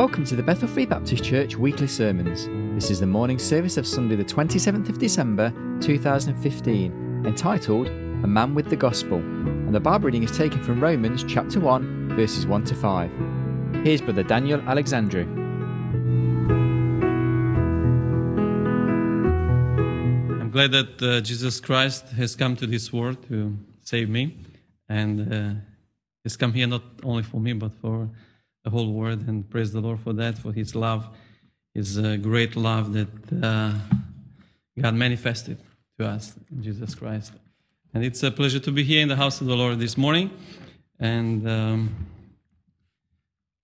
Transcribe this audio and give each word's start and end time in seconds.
Welcome 0.00 0.24
to 0.24 0.34
the 0.34 0.42
Bethel 0.42 0.66
Free 0.66 0.86
Baptist 0.86 1.22
Church 1.22 1.56
weekly 1.56 1.86
sermons. 1.86 2.48
This 2.74 2.90
is 2.90 3.00
the 3.00 3.06
morning 3.06 3.38
service 3.38 3.76
of 3.76 3.86
Sunday, 3.86 4.16
the 4.16 4.24
27th 4.24 4.88
of 4.88 4.98
December 4.98 5.52
2015, 5.82 7.26
entitled 7.26 7.88
A 7.88 8.26
Man 8.26 8.54
with 8.54 8.70
the 8.70 8.76
Gospel, 8.76 9.18
and 9.18 9.74
the 9.74 9.78
Bible 9.78 10.06
reading 10.06 10.22
is 10.22 10.34
taken 10.34 10.62
from 10.62 10.80
Romans 10.80 11.22
chapter 11.28 11.60
1, 11.60 12.16
verses 12.16 12.46
1 12.46 12.64
to 12.64 12.74
5. 12.74 13.10
Here's 13.84 14.00
Brother 14.00 14.22
Daniel 14.22 14.62
Alexandru. 14.62 15.24
I'm 20.40 20.50
glad 20.50 20.72
that 20.72 21.02
uh, 21.02 21.20
Jesus 21.20 21.60
Christ 21.60 22.08
has 22.12 22.34
come 22.34 22.56
to 22.56 22.66
this 22.66 22.90
world 22.90 23.18
to 23.28 23.54
save 23.82 24.08
me, 24.08 24.38
and 24.88 25.30
uh, 25.30 25.60
has 26.24 26.38
come 26.38 26.54
here 26.54 26.66
not 26.66 26.84
only 27.02 27.22
for 27.22 27.38
me 27.38 27.52
but 27.52 27.74
for 27.82 28.08
the 28.64 28.70
whole 28.70 28.92
world. 28.92 29.26
And 29.26 29.48
praise 29.48 29.72
the 29.72 29.80
Lord 29.80 30.00
for 30.00 30.12
that, 30.14 30.38
for 30.38 30.52
His 30.52 30.74
love, 30.74 31.08
His 31.74 31.98
uh, 31.98 32.16
great 32.16 32.56
love 32.56 32.92
that 32.92 33.08
uh, 33.42 33.72
God 34.80 34.94
manifested 34.94 35.58
to 35.98 36.06
us 36.06 36.34
in 36.50 36.62
Jesus 36.62 36.94
Christ. 36.94 37.32
And 37.92 38.04
it's 38.04 38.22
a 38.22 38.30
pleasure 38.30 38.60
to 38.60 38.72
be 38.72 38.84
here 38.84 39.02
in 39.02 39.08
the 39.08 39.16
house 39.16 39.40
of 39.40 39.46
the 39.46 39.56
Lord 39.56 39.78
this 39.78 39.96
morning, 39.96 40.30
and. 40.98 41.48
Um, 41.48 42.06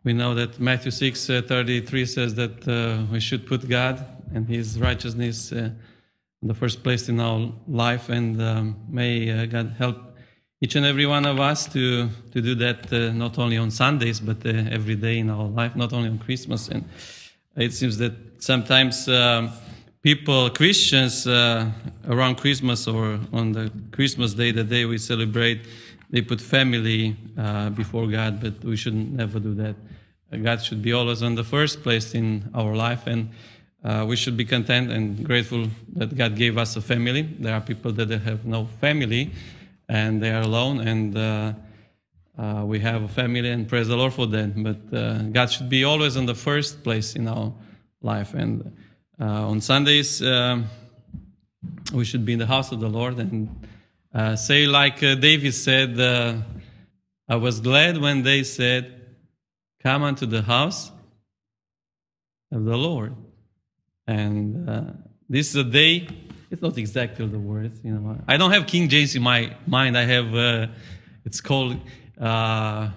we 0.06 0.12
know 0.12 0.36
that 0.36 0.60
Matthew 0.60 0.92
6 0.92 1.30
uh, 1.30 1.42
33 1.48 2.06
says 2.06 2.36
that 2.36 2.68
uh, 2.68 3.04
we 3.10 3.18
should 3.18 3.44
put 3.44 3.68
God 3.68 4.06
and 4.32 4.48
His 4.48 4.78
righteousness 4.78 5.50
uh, 5.50 5.70
in 6.42 6.48
the 6.48 6.54
first 6.54 6.84
place 6.84 7.08
in 7.08 7.18
our 7.18 7.52
life, 7.66 8.08
and 8.08 8.40
um, 8.40 8.76
may 8.88 9.28
uh, 9.28 9.46
God 9.46 9.74
help 9.76 10.05
each 10.66 10.74
and 10.74 10.84
every 10.84 11.06
one 11.06 11.24
of 11.24 11.38
us 11.38 11.68
to, 11.68 12.08
to 12.32 12.40
do 12.42 12.52
that 12.56 12.92
uh, 12.92 13.12
not 13.12 13.38
only 13.38 13.56
on 13.56 13.70
Sundays 13.70 14.18
but 14.18 14.44
uh, 14.44 14.48
every 14.68 14.96
day 14.96 15.20
in 15.20 15.30
our 15.30 15.44
life, 15.44 15.76
not 15.76 15.92
only 15.92 16.08
on 16.08 16.18
Christmas. 16.18 16.66
And 16.66 16.84
it 17.56 17.72
seems 17.72 17.98
that 17.98 18.14
sometimes 18.40 19.08
um, 19.08 19.52
people, 20.02 20.50
Christians, 20.50 21.24
around 21.28 22.38
Christmas 22.38 22.88
or 22.88 23.20
on 23.32 23.52
the 23.52 23.70
Christmas 23.92 24.34
day, 24.34 24.50
the 24.50 24.64
day 24.64 24.86
we 24.86 24.98
celebrate, 24.98 25.60
they 26.10 26.20
put 26.20 26.40
family 26.40 27.16
before 27.76 28.08
God, 28.08 28.40
but 28.40 28.64
we 28.64 28.76
should 28.76 28.96
never 28.96 29.38
do 29.38 29.54
that. 29.54 29.76
God 30.42 30.64
should 30.64 30.82
be 30.82 30.92
always 30.92 31.22
on 31.22 31.36
the 31.36 31.44
first 31.44 31.84
place 31.84 32.12
in 32.12 32.50
our 32.54 32.74
life, 32.74 33.06
and 33.06 33.30
uh, 33.84 34.04
we 34.04 34.16
should 34.16 34.36
be 34.36 34.44
content 34.44 34.90
and 34.90 35.24
grateful 35.24 35.68
that 35.94 36.16
God 36.16 36.34
gave 36.34 36.58
us 36.58 36.74
a 36.74 36.80
family. 36.80 37.22
There 37.22 37.54
are 37.54 37.60
people 37.60 37.92
that 37.92 38.10
have 38.10 38.44
no 38.44 38.66
family 38.80 39.30
and 39.88 40.22
they 40.22 40.30
are 40.30 40.42
alone, 40.42 40.80
and 40.80 41.16
uh, 41.16 41.52
uh, 42.38 42.64
we 42.64 42.80
have 42.80 43.02
a 43.02 43.08
family, 43.08 43.50
and 43.50 43.68
praise 43.68 43.88
the 43.88 43.96
Lord 43.96 44.12
for 44.12 44.26
that. 44.26 44.62
But 44.62 44.96
uh, 44.96 45.22
God 45.22 45.50
should 45.50 45.68
be 45.68 45.84
always 45.84 46.16
in 46.16 46.26
the 46.26 46.34
first 46.34 46.82
place 46.82 47.14
in 47.14 47.28
our 47.28 47.52
life. 48.02 48.34
And 48.34 48.76
uh, 49.20 49.48
on 49.48 49.60
Sundays, 49.60 50.22
um, 50.22 50.66
we 51.92 52.04
should 52.04 52.24
be 52.24 52.34
in 52.34 52.38
the 52.38 52.46
house 52.46 52.72
of 52.72 52.80
the 52.80 52.88
Lord 52.88 53.18
and 53.18 53.66
uh, 54.14 54.36
say, 54.36 54.66
like 54.66 55.00
David 55.00 55.54
said, 55.54 55.98
I 57.28 57.36
was 57.36 57.60
glad 57.60 57.98
when 57.98 58.22
they 58.22 58.44
said, 58.44 58.92
come 59.82 60.02
unto 60.02 60.26
the 60.26 60.42
house 60.42 60.90
of 62.52 62.64
the 62.64 62.76
Lord. 62.76 63.14
And 64.06 64.68
uh, 64.68 64.82
this 65.28 65.50
is 65.50 65.56
a 65.56 65.64
day, 65.64 66.08
it's 66.50 66.62
not 66.62 66.78
exactly 66.78 67.26
the 67.26 67.38
words, 67.38 67.80
you 67.82 67.92
know. 67.92 68.18
I 68.28 68.36
don't 68.36 68.52
have 68.52 68.66
King 68.66 68.88
James 68.88 69.14
in 69.14 69.22
my 69.22 69.56
mind. 69.66 69.98
I 69.98 70.04
have, 70.04 70.34
uh, 70.34 70.66
it's 71.24 71.40
called 71.40 71.78
uh, 72.20 72.90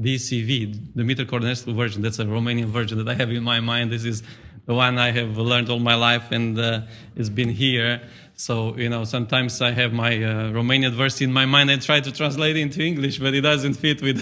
DCV, 0.00 0.94
Dumitru 0.94 1.26
Cornilescu 1.26 1.74
version. 1.74 2.02
That's 2.02 2.18
a 2.18 2.24
Romanian 2.24 2.66
version 2.66 2.98
that 2.98 3.08
I 3.08 3.14
have 3.14 3.30
in 3.30 3.44
my 3.44 3.60
mind. 3.60 3.92
This 3.92 4.04
is 4.04 4.22
the 4.66 4.74
one 4.74 4.98
I 4.98 5.10
have 5.12 5.36
learned 5.36 5.70
all 5.70 5.78
my 5.78 5.94
life 5.94 6.30
and 6.32 6.58
uh, 6.58 6.82
it's 7.16 7.28
been 7.28 7.48
here. 7.48 8.02
So, 8.34 8.76
you 8.76 8.88
know, 8.88 9.04
sometimes 9.04 9.60
I 9.60 9.72
have 9.72 9.92
my 9.92 10.16
uh, 10.16 10.50
Romanian 10.50 10.92
verse 10.92 11.20
in 11.20 11.32
my 11.32 11.44
mind 11.44 11.70
and 11.70 11.80
try 11.82 12.00
to 12.00 12.10
translate 12.10 12.56
it 12.56 12.60
into 12.60 12.80
English, 12.80 13.18
but 13.18 13.34
it 13.34 13.42
doesn't 13.42 13.74
fit 13.74 14.00
with 14.00 14.18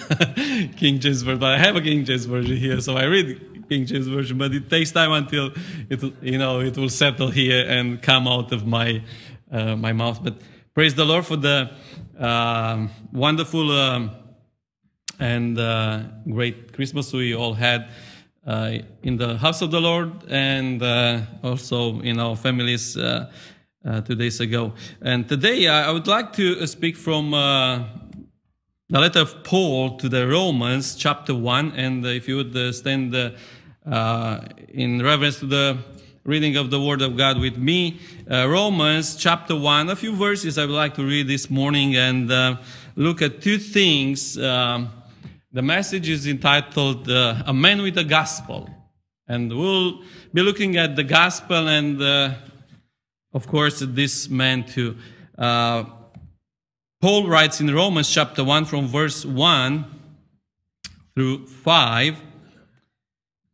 King 0.77 0.99
James 0.99 1.23
version. 1.23 1.39
But 1.39 1.53
I 1.53 1.59
have 1.59 1.77
a 1.77 1.81
King 1.81 2.05
James 2.05 2.25
version 2.25 2.57
here, 2.57 2.81
so 2.81 2.97
I 2.97 3.05
read 3.05 3.58
King 3.69 3.85
James 3.85 4.07
version, 4.07 4.39
but 4.39 4.55
it 4.55 4.71
takes 4.71 4.93
time 4.93 5.13
until 5.13 5.53
it, 5.91 6.03
you 6.23 6.39
know, 6.39 6.61
it 6.61 6.77
will 6.77 6.89
settle 6.89 7.31
here 7.31 7.67
and 7.69 8.01
come 8.01 8.27
out 8.27 8.51
of 8.53 8.67
my, 8.67 9.03
uh, 9.53 9.77
my 9.77 9.93
mouth. 9.93 10.23
But 10.25 10.41
praise 10.75 10.95
the 10.95 11.05
Lord 11.05 11.27
for 11.27 11.37
the 11.37 11.71
uh, 12.19 12.87
wonderful 13.13 13.71
um, 13.71 14.11
and 15.19 15.59
uh, 15.59 16.03
great 16.31 16.73
Christmas 16.73 17.13
we 17.13 17.35
all 17.35 17.55
had. 17.55 17.91
Uh, 18.47 18.79
in 19.03 19.19
the 19.19 19.37
house 19.37 19.61
of 19.61 19.71
the 19.71 19.81
Lord 19.81 20.11
and 20.31 20.83
uh, 20.83 21.21
also 21.43 22.01
in 22.01 22.19
our 22.19 22.35
families 22.35 22.97
uh, 22.97 23.31
two 24.07 24.15
days 24.15 24.41
ago. 24.41 24.73
And 25.03 25.29
today 25.29 25.69
I 25.69 25.91
would 25.91 26.07
like 26.07 26.33
to 26.35 26.67
speak 26.67 26.97
from 26.97 27.33
the 27.33 28.99
letter 28.99 29.21
of 29.21 29.45
Paul 29.45 29.99
to 29.99 30.09
the 30.09 30.27
Romans, 30.27 30.97
chapter 30.97 31.35
1. 31.35 31.73
And 31.73 32.07
if 32.07 32.27
you 32.27 32.37
would 32.37 32.75
stand 32.75 33.15
in 33.87 35.03
reverence 35.03 35.39
to 35.41 35.47
the 35.47 35.79
reading 36.25 36.57
of 36.57 36.71
the 36.71 36.81
Word 36.81 37.03
of 37.03 37.17
God 37.17 37.39
with 37.39 37.57
me, 37.57 38.01
Romans 38.29 39.17
chapter 39.17 39.57
1, 39.57 39.91
a 39.91 39.97
few 39.97 40.15
verses 40.15 40.59
I 40.59 40.67
would 40.67 40.75
like 40.75 40.95
to 40.95 41.05
read 41.05 41.29
this 41.29 41.49
morning 41.49 41.97
and 41.97 42.59
look 42.97 43.23
at 43.23 43.41
two 43.41 43.59
things. 43.59 44.37
Um, 44.39 44.91
the 45.51 45.63
message 45.63 46.09
is 46.09 46.27
entitled 46.27 47.11
uh, 47.11 47.43
A 47.47 47.55
Man 47.55 47.81
with 47.81 47.95
the 47.95 48.05
Gospel. 48.05 48.69
And 49.27 49.51
we'll 49.57 50.03
be 50.33 50.43
looking 50.43 50.77
at 50.77 50.97
the 50.97 51.05
gospel 51.05 51.69
and, 51.69 52.01
uh, 52.03 52.35
of 53.33 53.47
course, 53.47 53.81
this 53.81 54.29
man 54.29 54.65
too. 54.65 54.97
Uh, 55.37 55.85
Paul 57.01 57.29
writes 57.29 57.61
in 57.61 57.73
Romans 57.75 58.11
chapter 58.11 58.43
1 58.43 58.65
from 58.65 58.89
verse 58.89 59.25
1 59.25 59.85
through 61.15 61.47
5 61.47 62.23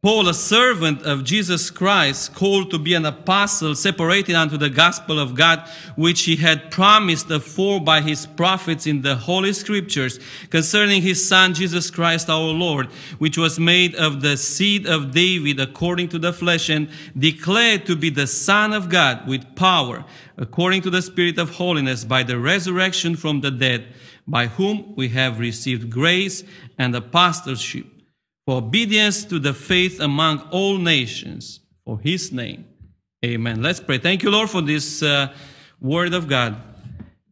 Paul, 0.04 0.28
a 0.28 0.34
servant 0.34 1.00
of 1.04 1.24
Jesus 1.24 1.70
Christ, 1.70 2.34
called 2.34 2.70
to 2.72 2.78
be 2.78 2.92
an 2.92 3.06
apostle, 3.06 3.74
separated 3.74 4.34
unto 4.34 4.58
the 4.58 4.68
gospel 4.68 5.18
of 5.18 5.34
God, 5.34 5.66
which 5.96 6.24
he 6.24 6.36
had 6.36 6.70
promised 6.70 7.30
afore 7.30 7.80
by 7.80 8.02
his 8.02 8.26
prophets 8.26 8.86
in 8.86 9.00
the 9.00 9.14
holy 9.16 9.54
scriptures, 9.54 10.20
concerning 10.50 11.00
his 11.00 11.26
son 11.26 11.54
Jesus 11.54 11.90
Christ 11.90 12.28
our 12.28 12.52
Lord, 12.52 12.88
which 13.16 13.38
was 13.38 13.58
made 13.58 13.94
of 13.94 14.20
the 14.20 14.36
seed 14.36 14.86
of 14.86 15.12
David 15.12 15.58
according 15.58 16.10
to 16.10 16.18
the 16.18 16.34
flesh, 16.34 16.68
and 16.68 16.90
declared 17.18 17.86
to 17.86 17.96
be 17.96 18.10
the 18.10 18.26
Son 18.26 18.74
of 18.74 18.90
God 18.90 19.26
with 19.26 19.56
power, 19.56 20.04
according 20.36 20.82
to 20.82 20.90
the 20.90 21.00
Spirit 21.00 21.38
of 21.38 21.54
holiness, 21.54 22.04
by 22.04 22.22
the 22.22 22.38
resurrection 22.38 23.16
from 23.16 23.40
the 23.40 23.50
dead, 23.50 23.86
by 24.28 24.48
whom 24.48 24.94
we 24.96 25.08
have 25.08 25.38
received 25.38 25.88
grace 25.88 26.44
and 26.76 26.94
apostleship 26.94 27.86
for 28.46 28.58
obedience 28.58 29.24
to 29.24 29.38
the 29.38 29.54
faith 29.54 30.00
among 30.00 30.40
all 30.50 30.76
nations 30.78 31.60
for 31.84 31.98
his 32.00 32.32
name. 32.32 32.66
Amen. 33.24 33.62
Let's 33.62 33.80
pray. 33.80 33.98
Thank 33.98 34.22
you, 34.22 34.30
Lord, 34.30 34.50
for 34.50 34.60
this 34.60 35.02
uh, 35.02 35.32
word 35.80 36.12
of 36.12 36.28
God. 36.28 36.56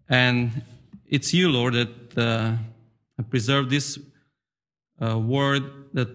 And 0.08 0.62
it's 1.06 1.34
you, 1.34 1.50
Lord, 1.50 1.74
that 1.74 2.18
uh, 2.18 3.22
preserve 3.24 3.68
this 3.68 3.98
uh, 5.00 5.18
word 5.18 5.64
that 5.92 6.08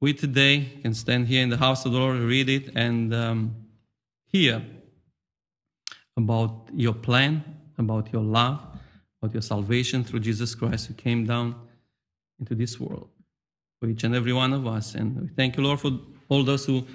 we 0.00 0.14
today 0.14 0.78
can 0.82 0.94
stand 0.94 1.26
here 1.28 1.42
in 1.42 1.50
the 1.50 1.56
house 1.56 1.84
of 1.84 1.92
the 1.92 1.98
Lord, 1.98 2.18
read 2.18 2.48
it, 2.48 2.70
and 2.76 3.12
um, 3.14 3.56
hear 4.26 4.62
about 6.16 6.68
your 6.72 6.94
plan, 6.94 7.42
about 7.78 8.12
your 8.12 8.22
love, 8.22 8.64
about 9.20 9.34
your 9.34 9.42
salvation 9.42 10.04
through 10.04 10.20
Jesus 10.20 10.54
Christ 10.54 10.86
who 10.86 10.94
came 10.94 11.26
down 11.26 11.56
into 12.38 12.54
this 12.54 12.78
world 12.78 13.08
for 13.84 13.90
each 13.90 14.04
and 14.04 14.14
every 14.14 14.32
one 14.32 14.54
of 14.54 14.66
us. 14.66 14.94
And 14.94 15.20
we 15.20 15.28
thank 15.28 15.56
you, 15.56 15.62
Lord, 15.62 15.78
for 15.78 15.90
all 16.30 16.42
those 16.42 16.64
who 16.64 16.86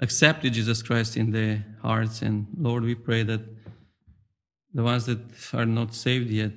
accepted 0.00 0.52
Jesus 0.52 0.82
Christ 0.82 1.16
in 1.16 1.30
their 1.30 1.64
hearts. 1.80 2.20
And 2.20 2.46
Lord, 2.58 2.82
we 2.84 2.94
pray 2.94 3.22
that 3.22 3.40
the 4.74 4.82
ones 4.82 5.06
that 5.06 5.20
are 5.54 5.64
not 5.64 5.94
saved 5.94 6.28
yet, 6.28 6.52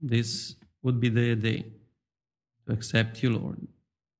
this 0.00 0.54
would 0.82 1.00
be 1.00 1.10
their 1.10 1.34
day 1.34 1.66
to 2.66 2.72
accept 2.72 3.22
you, 3.22 3.36
Lord, 3.36 3.58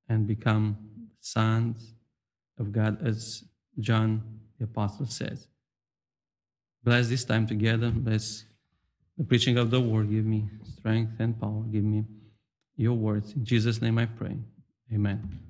and 0.07 0.27
become 0.27 0.77
sons 1.21 1.95
of 2.59 2.71
God, 2.71 2.99
as 3.07 3.45
John 3.79 4.23
the 4.59 4.65
Apostle 4.65 5.07
says. 5.07 5.49
Bless 6.83 7.09
this 7.09 7.25
time 7.25 7.47
together. 7.47 7.91
Bless 7.91 8.45
the 9.17 9.25
preaching 9.25 9.57
of 9.57 9.71
the 9.71 9.81
word. 9.81 10.11
Give 10.11 10.27
me 10.27 10.45
strength 10.77 11.13
and 11.21 11.41
power. 11.41 11.63
Give 11.73 11.85
me 11.85 12.05
your 12.77 12.95
words. 12.95 13.33
In 13.33 13.47
Jesus' 13.47 13.81
name 13.81 13.97
I 13.97 14.05
pray. 14.05 14.37
Amen. 14.95 15.41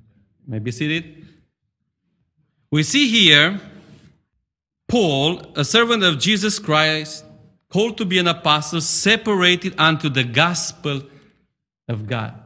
May 0.46 0.58
be 0.58 0.70
seated. 0.70 1.26
We 2.70 2.82
see 2.82 3.08
here 3.08 3.61
Paul, 4.88 5.43
a 5.55 5.64
servant 5.64 6.02
of 6.02 6.19
Jesus 6.19 6.58
Christ, 6.58 7.25
called 7.69 7.99
to 7.99 8.05
be 8.05 8.19
an 8.19 8.29
apostle, 8.29 8.81
separated 8.81 9.75
unto 9.79 10.08
the 10.08 10.25
gospel 10.25 11.02
of 11.88 12.06
God. 12.06 12.41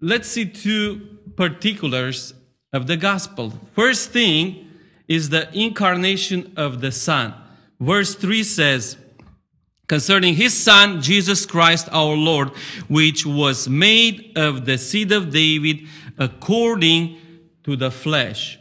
Let's 0.00 0.28
see 0.28 0.46
two 0.46 1.18
particulars 1.36 2.34
of 2.72 2.86
the 2.86 2.96
gospel. 2.96 3.52
First 3.72 4.10
thing 4.10 4.68
is 5.08 5.30
the 5.30 5.48
incarnation 5.56 6.52
of 6.56 6.80
the 6.80 6.92
Son. 6.92 7.34
Verse 7.80 8.14
3 8.14 8.42
says, 8.42 8.96
concerning 9.88 10.34
his 10.34 10.54
Son, 10.54 11.00
Jesus 11.00 11.46
Christ 11.46 11.88
our 11.92 12.14
Lord, 12.14 12.50
which 12.88 13.24
was 13.24 13.68
made 13.68 14.32
of 14.36 14.66
the 14.66 14.78
seed 14.78 15.12
of 15.12 15.30
David 15.30 15.86
according 16.18 17.18
to 17.64 17.76
the 17.76 17.90
flesh. 17.90 18.58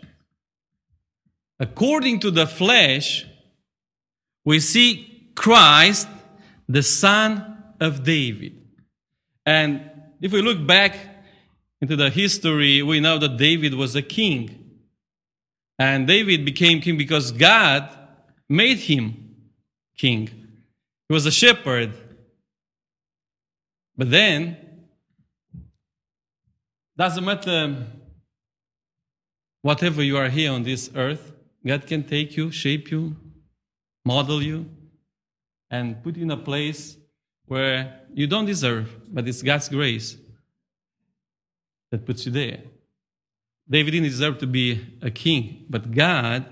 According 1.59 2.19
to 2.21 2.31
the 2.31 2.45
flesh, 2.45 3.25
we 4.43 4.59
see 4.59 5.31
Christ, 5.35 6.07
the 6.67 6.83
Son 6.83 7.63
of 7.79 8.03
David. 8.03 8.61
And 9.45 9.89
if 10.21 10.31
we 10.31 10.41
look 10.41 10.65
back 10.65 10.97
into 11.81 11.95
the 11.95 12.09
history, 12.09 12.81
we 12.81 12.99
know 12.99 13.17
that 13.17 13.37
David 13.37 13.73
was 13.73 13.95
a 13.95 14.01
king. 14.01 14.61
And 15.77 16.07
David 16.07 16.45
became 16.45 16.81
king 16.81 16.97
because 16.97 17.31
God 17.31 17.89
made 18.49 18.77
him 18.77 19.35
king. 19.97 20.44
He 21.07 21.13
was 21.13 21.25
a 21.25 21.31
shepherd. 21.31 21.93
But 23.97 24.11
then, 24.11 24.57
doesn't 26.97 27.23
matter 27.23 27.87
whatever 29.61 30.03
you 30.03 30.17
are 30.17 30.29
here 30.29 30.51
on 30.51 30.63
this 30.63 30.89
earth, 30.95 31.33
God 31.65 31.87
can 31.87 32.03
take 32.03 32.37
you, 32.37 32.51
shape 32.51 32.91
you, 32.91 33.15
model 34.03 34.41
you, 34.41 34.69
and 35.69 36.03
put 36.03 36.15
you 36.15 36.23
in 36.23 36.31
a 36.31 36.37
place 36.37 36.97
where 37.45 38.01
you 38.13 38.27
don't 38.27 38.45
deserve, 38.45 38.95
but 39.11 39.27
it's 39.27 39.41
God's 39.41 39.69
grace 39.69 40.17
that 41.91 42.05
puts 42.05 42.25
you 42.25 42.31
there. 42.31 42.61
David 43.69 43.91
didn't 43.91 44.09
deserve 44.09 44.37
to 44.39 44.47
be 44.47 44.85
a 45.01 45.09
king, 45.09 45.65
but 45.69 45.91
God 45.91 46.45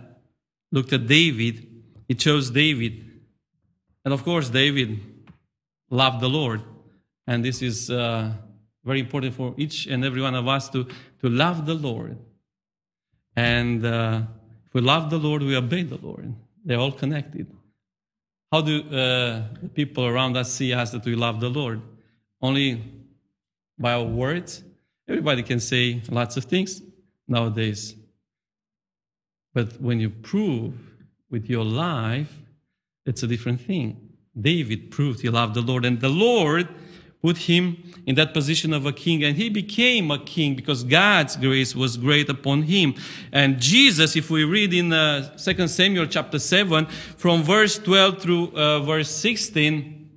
looked 0.72 0.94
at 0.94 1.08
David, 1.08 1.68
He 2.08 2.16
chose 2.16 2.50
David. 2.50 3.13
And 4.06 4.14
of 4.14 4.24
course, 4.24 4.50
David 4.50 5.00
loved 5.90 6.20
the 6.20 6.30
Lord. 6.30 6.62
And 7.28 7.44
this 7.44 7.62
is 7.62 7.90
uh, 7.90 8.32
very 8.84 9.00
important 9.00 9.34
for 9.34 9.54
each 9.58 9.88
and 9.88 10.04
every 10.04 10.22
one 10.22 10.36
of 10.36 10.48
us 10.48 10.70
to, 10.70 10.84
to 11.22 11.30
love 11.30 11.66
the 11.66 11.74
Lord. 11.74 12.18
And 13.36 13.86
uh, 13.86 14.22
if 14.68 14.74
we 14.74 14.82
love 14.82 15.10
the 15.10 15.18
Lord, 15.18 15.42
we 15.42 15.56
obey 15.56 15.84
the 15.84 15.98
Lord. 15.98 16.34
They're 16.66 16.80
all 16.80 16.92
connected. 16.92 17.48
How 18.52 18.62
do 18.62 18.82
uh, 18.82 19.48
the 19.62 19.70
people 19.74 20.06
around 20.06 20.38
us 20.38 20.52
see 20.52 20.74
us 20.74 20.92
that 20.92 21.06
we 21.06 21.16
love 21.16 21.40
the 21.40 21.50
Lord? 21.50 21.82
Only 22.42 22.84
by 23.80 23.94
our 23.94 24.04
words? 24.04 24.64
Everybody 25.08 25.44
can 25.44 25.60
say 25.60 26.02
lots 26.10 26.38
of 26.38 26.46
things 26.46 26.82
nowadays. 27.28 27.96
But 29.54 29.82
when 29.82 30.00
you 30.00 30.10
prove 30.10 30.74
with 31.30 31.50
your 31.50 31.64
life, 31.66 32.32
it's 33.06 33.24
a 33.24 33.28
different 33.28 33.62
thing. 33.62 34.10
David 34.40 34.92
proved 34.92 35.22
he 35.22 35.30
loved 35.30 35.56
the 35.56 35.62
Lord, 35.62 35.86
and 35.86 36.02
the 36.02 36.10
Lord 36.10 36.68
put 37.22 37.38
him 37.38 37.82
in 38.06 38.16
that 38.16 38.34
position 38.34 38.74
of 38.74 38.86
a 38.86 38.92
king, 38.92 39.24
and 39.24 39.38
he 39.38 39.50
became 39.50 40.12
a 40.12 40.20
king 40.20 40.56
because 40.56 40.84
God's 40.84 41.38
grace 41.38 41.74
was 41.74 41.96
great 41.96 42.30
upon 42.30 42.64
him. 42.64 42.96
And 43.32 43.62
Jesus, 43.62 44.16
if 44.16 44.30
we 44.30 44.44
read 44.44 44.74
in 44.74 44.92
uh, 44.92 45.38
2 45.38 45.68
Samuel 45.68 46.08
chapter 46.08 46.38
7, 46.38 46.86
from 46.86 47.44
verse 47.44 47.80
12 47.80 48.22
through 48.22 48.52
uh, 48.56 48.80
verse 48.82 49.10
16, 49.10 50.10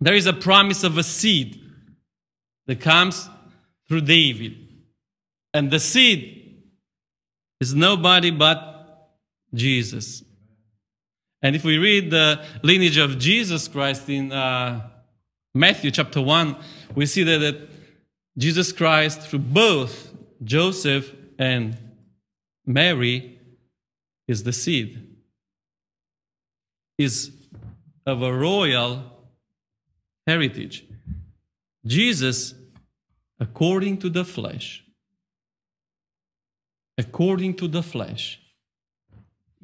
there 0.00 0.14
is 0.14 0.26
a 0.26 0.32
promise 0.32 0.84
of 0.84 0.98
a 0.98 1.02
seed 1.02 1.60
that 2.66 2.80
comes 2.80 3.28
through 3.88 4.02
David. 4.02 4.56
And 5.52 5.70
the 5.70 5.80
seed 5.80 6.62
is 7.60 7.74
nobody 7.74 8.30
but 8.30 9.10
Jesus. 9.52 10.22
And 11.42 11.56
if 11.56 11.64
we 11.64 11.76
read 11.76 12.10
the 12.10 12.44
lineage 12.62 12.98
of 12.98 13.18
Jesus 13.18 13.66
Christ 13.66 14.08
in 14.08 14.30
uh, 14.30 14.88
Matthew 15.54 15.90
chapter 15.90 16.20
1, 16.20 16.56
we 16.94 17.04
see 17.04 17.24
that, 17.24 17.38
that 17.38 17.68
Jesus 18.38 18.72
Christ, 18.72 19.22
through 19.22 19.40
both 19.40 20.14
Joseph 20.44 21.12
and 21.38 21.76
Mary, 22.64 23.40
is 24.28 24.44
the 24.44 24.52
seed, 24.52 25.16
is 26.96 27.32
of 28.06 28.22
a 28.22 28.32
royal 28.32 29.02
heritage. 30.26 30.86
Jesus, 31.84 32.54
according 33.40 33.98
to 33.98 34.08
the 34.08 34.24
flesh, 34.24 34.84
according 36.96 37.54
to 37.54 37.66
the 37.66 37.82
flesh, 37.82 38.40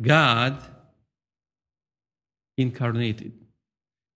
God 0.01 0.61
incarnated. 2.59 3.33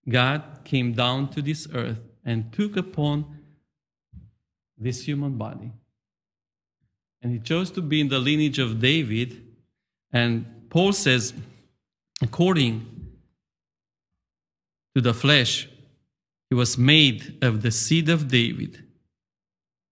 God 0.07 0.43
came 0.65 0.93
down 0.93 1.29
to 1.29 1.41
this 1.41 1.67
earth 1.73 1.99
and 2.23 2.51
took 2.53 2.77
upon 2.77 3.39
this 4.77 5.07
human 5.07 5.37
body. 5.37 5.71
And 7.21 7.31
he 7.31 7.39
chose 7.39 7.71
to 7.71 7.81
be 7.81 8.01
in 8.01 8.09
the 8.09 8.19
lineage 8.19 8.59
of 8.59 8.79
David. 8.79 9.41
And 10.11 10.69
Paul 10.69 10.91
says, 10.91 11.33
according 12.21 12.85
to 14.93 15.01
the 15.01 15.13
flesh, 15.13 15.69
he 16.49 16.55
was 16.55 16.77
made 16.77 17.37
of 17.41 17.61
the 17.61 17.71
seed 17.71 18.09
of 18.09 18.27
David, 18.27 18.83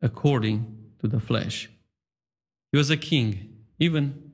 according 0.02 0.78
to 1.00 1.08
the 1.08 1.20
flesh. 1.20 1.70
He 2.72 2.78
was 2.78 2.90
a 2.90 2.98
king, 2.98 3.64
even 3.80 4.34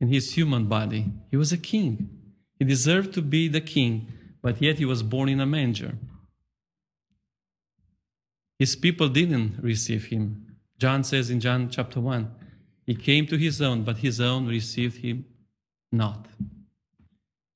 in 0.00 0.08
his 0.08 0.32
human 0.32 0.64
body. 0.64 1.12
He 1.30 1.36
was 1.36 1.52
a 1.52 1.58
king. 1.58 2.19
He 2.60 2.64
deserved 2.64 3.12
to 3.14 3.22
be 3.22 3.48
the 3.48 3.60
king 3.60 4.06
but 4.42 4.60
yet 4.62 4.78
he 4.78 4.84
was 4.84 5.02
born 5.02 5.28
in 5.28 5.40
a 5.40 5.46
manger. 5.46 5.96
His 8.58 8.76
people 8.76 9.08
didn't 9.08 9.62
receive 9.62 10.06
him. 10.06 10.56
John 10.78 11.04
says 11.04 11.30
in 11.30 11.40
John 11.40 11.68
chapter 11.70 12.00
1 12.00 12.30
He 12.86 12.94
came 12.94 13.26
to 13.26 13.36
his 13.36 13.60
own, 13.60 13.84
but 13.84 13.98
his 13.98 14.20
own 14.20 14.46
received 14.46 14.98
him 14.98 15.24
not. 15.92 16.26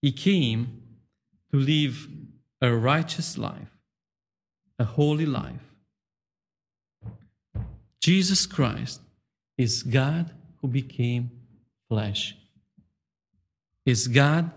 He 0.03 0.13
came 0.13 0.83
to 1.51 1.59
live 1.59 2.09
a 2.61 2.75
righteous 2.75 3.39
life, 3.39 3.69
a 4.79 4.85
holy 4.85 5.27
life. 5.27 5.75
Jesus 8.01 8.45
Christ 8.45 9.01
is 9.57 9.83
God 9.83 10.31
who 10.61 10.69
became 10.69 11.31
flesh, 11.89 12.37
is 13.87 14.09
God 14.09 14.51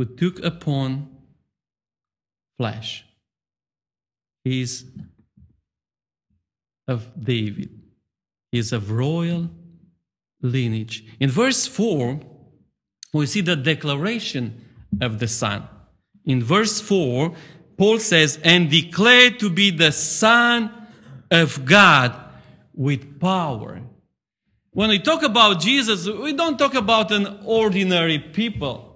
who 0.00 0.06
took 0.06 0.42
upon 0.42 1.06
flesh. 2.56 3.04
He 4.44 4.62
is 4.62 4.86
of 6.88 7.22
David. 7.22 7.68
He 8.50 8.60
is 8.60 8.72
of 8.72 8.90
royal 8.90 9.50
lineage. 10.40 11.04
In 11.20 11.28
verse 11.28 11.66
4, 11.66 12.18
we 13.12 13.26
see 13.26 13.42
the 13.42 13.56
declaration 13.56 14.64
of 15.02 15.18
the 15.18 15.28
Son. 15.28 15.68
In 16.24 16.42
verse 16.42 16.80
4, 16.80 17.34
Paul 17.76 17.98
says, 17.98 18.38
and 18.42 18.70
declared 18.70 19.38
to 19.40 19.50
be 19.50 19.70
the 19.70 19.92
Son 19.92 20.72
of 21.30 21.66
God 21.66 22.18
with 22.72 23.20
power. 23.20 23.82
When 24.70 24.88
we 24.88 24.98
talk 24.98 25.22
about 25.22 25.60
Jesus, 25.60 26.08
we 26.08 26.32
don't 26.32 26.58
talk 26.58 26.72
about 26.72 27.12
an 27.12 27.40
ordinary 27.44 28.18
people 28.18 28.89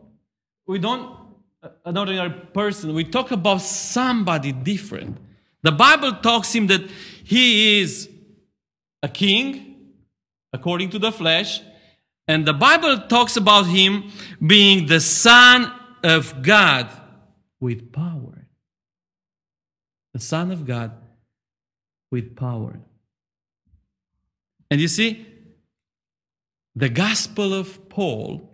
we 0.66 0.78
don't, 0.78 1.16
uh, 1.62 1.68
an 1.84 1.96
ordinary 1.96 2.30
person, 2.30 2.94
we 2.94 3.04
talk 3.04 3.30
about 3.30 3.60
somebody 3.60 4.52
different. 4.52 5.18
The 5.62 5.72
Bible 5.72 6.14
talks 6.14 6.54
him 6.54 6.66
that 6.68 6.82
he 7.24 7.80
is 7.80 8.08
a 9.02 9.08
king, 9.08 9.92
according 10.52 10.90
to 10.90 10.98
the 10.98 11.12
flesh, 11.12 11.60
and 12.26 12.46
the 12.46 12.54
Bible 12.54 13.00
talks 13.08 13.36
about 13.36 13.66
him 13.66 14.10
being 14.44 14.86
the 14.86 15.00
Son 15.00 15.72
of 16.02 16.42
God 16.42 16.90
with 17.60 17.92
power. 17.92 18.46
The 20.14 20.20
Son 20.20 20.50
of 20.50 20.64
God 20.64 20.92
with 22.10 22.36
power. 22.36 22.78
And 24.70 24.80
you 24.80 24.88
see, 24.88 25.26
the 26.74 26.88
gospel 26.88 27.52
of 27.52 27.88
Paul 27.88 28.52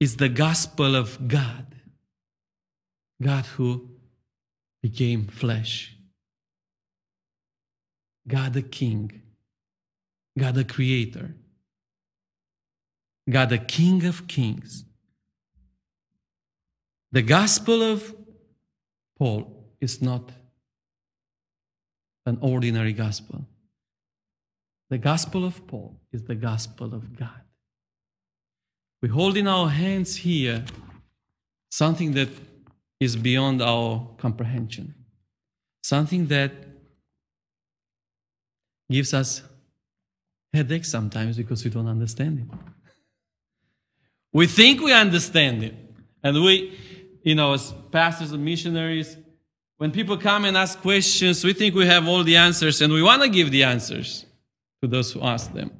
is 0.00 0.16
the 0.16 0.30
gospel 0.30 0.96
of 0.96 1.28
God. 1.28 1.66
God 3.22 3.44
who 3.44 3.90
became 4.82 5.26
flesh. 5.26 5.94
God 8.26 8.54
the 8.54 8.62
King. 8.62 9.22
God 10.38 10.54
the 10.54 10.64
Creator. 10.64 11.36
God 13.28 13.50
the 13.50 13.58
King 13.58 14.06
of 14.06 14.26
Kings. 14.26 14.84
The 17.12 17.22
gospel 17.22 17.82
of 17.82 18.14
Paul 19.18 19.66
is 19.80 20.00
not 20.00 20.30
an 22.24 22.38
ordinary 22.40 22.94
gospel. 22.94 23.46
The 24.88 24.98
gospel 24.98 25.44
of 25.44 25.66
Paul 25.66 26.00
is 26.12 26.24
the 26.24 26.34
gospel 26.34 26.94
of 26.94 27.16
God. 27.18 27.42
We 29.02 29.08
hold 29.08 29.36
in 29.36 29.46
our 29.46 29.68
hands 29.68 30.16
here 30.16 30.64
something 31.70 32.12
that 32.12 32.28
is 32.98 33.16
beyond 33.16 33.62
our 33.62 34.06
comprehension, 34.18 34.94
something 35.82 36.26
that 36.26 36.52
gives 38.90 39.14
us 39.14 39.42
headaches 40.52 40.90
sometimes 40.90 41.36
because 41.36 41.64
we 41.64 41.70
don't 41.70 41.86
understand 41.86 42.40
it. 42.40 42.58
We 44.32 44.46
think 44.46 44.80
we 44.80 44.92
understand 44.92 45.64
it. 45.64 45.74
And 46.22 46.42
we, 46.42 46.78
you 47.22 47.34
know, 47.34 47.54
as 47.54 47.72
pastors 47.90 48.32
and 48.32 48.44
missionaries, 48.44 49.16
when 49.78 49.90
people 49.92 50.18
come 50.18 50.44
and 50.44 50.56
ask 50.56 50.78
questions, 50.80 51.42
we 51.42 51.54
think 51.54 51.74
we 51.74 51.86
have 51.86 52.06
all 52.06 52.22
the 52.22 52.36
answers 52.36 52.82
and 52.82 52.92
we 52.92 53.02
want 53.02 53.22
to 53.22 53.28
give 53.30 53.50
the 53.50 53.64
answers 53.64 54.26
to 54.82 54.88
those 54.88 55.12
who 55.12 55.22
ask 55.22 55.52
them. 55.54 55.79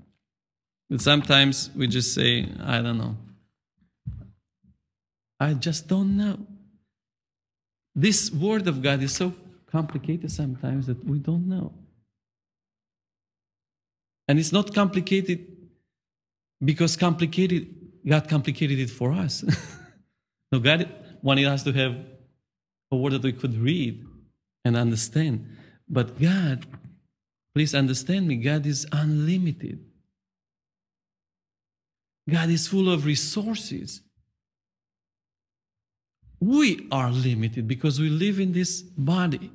But 0.91 1.01
sometimes 1.01 1.71
we 1.77 1.87
just 1.87 2.13
say, 2.13 2.49
I 2.61 2.83
don't 2.83 2.99
know. 2.99 3.17
I 5.39 5.55
just 5.55 5.87
don't 5.87 6.17
know. 6.17 6.39
This 7.95 8.31
word 8.31 8.67
of 8.67 8.83
God 8.83 9.03
is 9.03 9.15
so 9.15 9.33
complicated 9.71 10.33
sometimes 10.33 10.87
that 10.89 11.05
we 11.05 11.19
don't 11.19 11.49
know. 11.49 11.73
And 14.27 14.39
it's 14.39 14.53
not 14.53 14.75
complicated 14.75 15.47
because 16.63 16.97
complicated 16.97 17.75
God 18.07 18.29
complicated 18.29 18.79
it 18.79 18.91
for 18.91 19.13
us. 19.13 19.45
no, 20.53 20.59
God 20.59 20.89
wanted 21.23 21.47
us 21.47 21.63
to 21.65 21.73
have 21.73 21.97
a 22.91 22.97
word 22.97 23.13
that 23.13 23.23
we 23.23 23.33
could 23.33 23.57
read 23.57 24.05
and 24.65 24.77
understand. 24.77 25.57
But 25.89 26.21
God, 26.21 26.67
please 27.55 27.75
understand 27.75 28.27
me, 28.27 28.37
God 28.37 28.67
is 28.67 28.87
unlimited. 28.93 29.85
God 32.31 32.51
is 32.51 32.69
full 32.69 32.91
of 32.91 33.05
resources. 33.05 34.03
We 36.41 36.89
are 36.91 37.11
limited 37.11 37.69
because 37.69 38.01
we 38.01 38.09
live 38.09 38.41
in 38.41 38.53
this 38.53 38.81
body, 38.81 39.51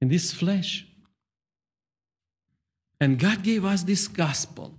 in 0.00 0.08
this 0.08 0.32
flesh. 0.32 0.86
And 3.00 3.18
God 3.18 3.42
gave 3.42 3.64
us 3.64 3.82
this 3.82 4.08
gospel. 4.08 4.78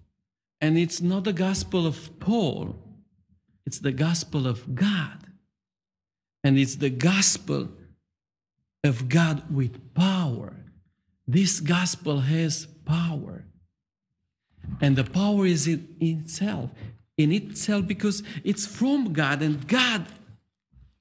And 0.59 0.77
it's 0.77 1.01
not 1.01 1.23
the 1.25 1.33
gospel 1.33 1.85
of 1.85 2.19
Paul, 2.19 2.75
it's 3.65 3.79
the 3.79 3.91
gospel 3.91 4.47
of 4.47 4.75
God. 4.75 5.19
And 6.43 6.59
it's 6.59 6.75
the 6.75 6.91
gospel 6.91 7.69
of 8.83 9.09
God 9.09 9.43
with 9.53 9.93
power. 9.95 10.53
This 11.27 11.59
gospel 11.59 12.19
has 12.19 12.67
power. 12.85 13.45
And 14.79 14.95
the 14.95 15.03
power 15.03 15.45
is 15.45 15.67
in 15.67 15.95
itself, 15.99 16.69
in 17.17 17.31
itself, 17.31 17.87
because 17.87 18.23
it's 18.43 18.65
from 18.65 19.13
God, 19.13 19.41
and 19.41 19.67
God 19.67 20.05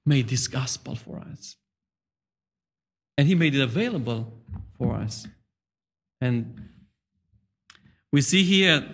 made 0.06 0.28
this 0.28 0.49
gospel 0.49 0.94
for 0.94 1.18
us. 1.18 1.56
And 3.16 3.26
He 3.26 3.35
made 3.35 3.54
it 3.54 3.62
available 3.62 4.33
for 4.76 4.94
us. 4.94 5.26
And 6.21 6.68
we 8.12 8.21
see 8.21 8.44
here 8.44 8.87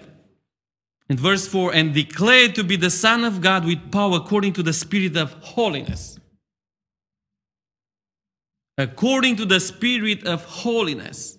in 1.09 1.17
verse 1.17 1.47
4 1.47 1.75
and 1.75 1.93
declared 1.93 2.55
to 2.55 2.65
be 2.65 2.77
the 2.77 2.91
Son 2.91 3.25
of 3.25 3.41
God 3.41 3.65
with 3.65 3.91
power 3.91 4.17
according 4.17 4.53
to 4.55 4.63
the 4.63 4.73
Spirit 4.73 5.17
of 5.17 5.33
holiness. 5.43 6.19
According 8.79 9.37
to 9.37 9.45
the 9.45 9.61
Spirit 9.61 10.25
of 10.27 10.45
holiness. 10.45 11.37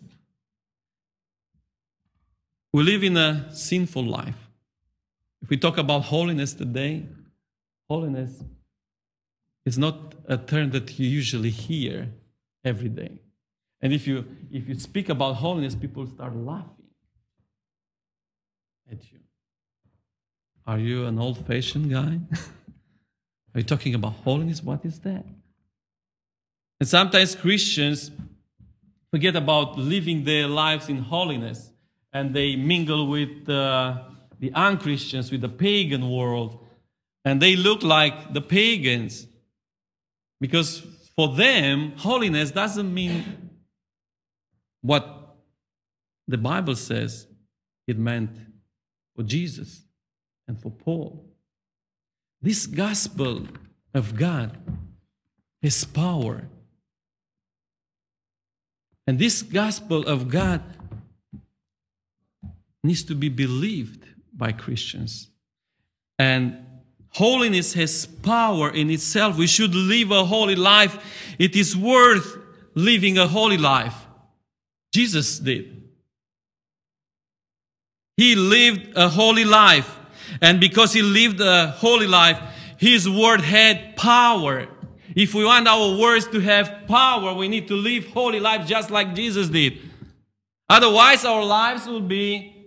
We 2.74 2.84
live 2.84 3.04
in 3.04 3.18
a 3.18 3.54
sinful 3.54 4.04
life. 4.04 4.41
If 5.42 5.50
we 5.50 5.58
talk 5.58 5.78
about 5.78 6.04
holiness 6.06 6.54
today, 6.54 7.06
holiness 7.90 8.44
is 9.66 9.78
not 9.78 10.16
a 10.28 10.38
term 10.38 10.72
that 10.72 11.00
you 11.00 11.08
usually 11.08 11.50
hear 11.50 12.10
every 12.64 12.90
day. 12.90 13.22
And 13.82 13.94
if 13.94 14.08
you 14.08 14.26
if 14.52 14.68
you 14.68 14.76
speak 14.76 15.10
about 15.10 15.36
holiness, 15.36 15.76
people 15.76 16.06
start 16.08 16.36
laughing 16.36 16.90
at 18.92 19.12
you. 19.12 19.20
Are 20.68 20.78
you 20.78 21.06
an 21.06 21.18
old 21.18 21.46
fashioned 21.46 21.90
guy? 21.90 22.20
Are 23.54 23.60
you 23.60 23.64
talking 23.64 23.96
about 23.96 24.14
holiness? 24.24 24.64
What 24.64 24.86
is 24.86 25.00
that? 25.00 25.26
And 26.80 26.88
sometimes 26.88 27.36
Christians 27.36 28.12
forget 29.12 29.36
about 29.36 29.78
living 29.78 30.24
their 30.24 30.48
lives 30.48 30.88
in 30.88 31.00
holiness 31.00 31.72
and 32.14 32.34
they 32.34 32.56
mingle 32.56 33.08
with 33.08 33.50
uh, 33.50 34.04
the 34.42 34.52
unchristians, 34.54 35.32
with 35.32 35.42
the 35.42 35.50
pagan 35.50 36.10
world, 36.10 36.68
and 37.24 37.40
they 37.42 37.56
look 37.56 37.84
like 37.84 38.34
the 38.34 38.42
pagans. 38.42 39.28
Because 40.42 40.80
for 41.16 41.36
them, 41.36 41.94
holiness 41.98 42.50
doesn't 42.50 42.92
mean 42.92 43.52
what 44.82 45.38
the 46.28 46.40
Bible 46.40 46.76
says 46.76 47.28
it 47.88 48.00
meant 48.00 48.32
for 49.16 49.22
Jesus 49.22 49.84
and 50.48 50.60
for 50.60 50.72
Paul. 50.72 51.24
This 52.42 52.66
gospel 52.66 53.48
of 53.94 54.16
God 54.16 54.58
has 55.62 55.84
power. 55.86 56.48
And 59.06 59.20
this 59.20 59.44
gospel 59.44 60.08
of 60.08 60.30
God 60.30 60.64
needs 62.84 63.04
to 63.04 63.14
be 63.14 63.30
believed 63.30 64.08
by 64.42 64.52
Christians. 64.52 65.30
And 66.18 66.66
holiness 67.10 67.76
has 67.76 68.08
power 68.08 68.72
in 68.72 68.90
itself. 68.90 69.38
We 69.38 69.46
should 69.46 69.76
live 69.76 70.10
a 70.10 70.26
holy 70.26 70.56
life. 70.56 70.98
It 71.38 71.56
is 71.56 71.78
worth 71.78 72.38
living 72.74 73.20
a 73.20 73.28
holy 73.28 73.58
life. 73.58 73.94
Jesus 74.92 75.38
did. 75.38 75.84
He 78.18 78.36
lived 78.36 78.94
a 78.96 79.10
holy 79.10 79.46
life. 79.46 80.00
And 80.42 80.60
because 80.60 80.92
he 80.94 81.04
lived 81.04 81.40
a 81.40 81.68
holy 81.68 82.08
life, 82.08 82.40
his 82.78 83.08
word 83.08 83.42
had 83.42 83.96
power. 83.96 84.68
If 85.16 85.36
we 85.36 85.46
want 85.46 85.68
our 85.68 86.00
words 86.00 86.28
to 86.30 86.40
have 86.40 86.88
power, 86.88 87.36
we 87.36 87.48
need 87.48 87.68
to 87.68 87.76
live 87.76 88.08
holy 88.08 88.40
life 88.40 88.68
just 88.68 88.90
like 88.90 89.14
Jesus 89.14 89.50
did. 89.50 89.78
Otherwise, 90.68 91.26
our 91.26 91.46
lives 91.46 91.86
will 91.86 92.02
be 92.02 92.61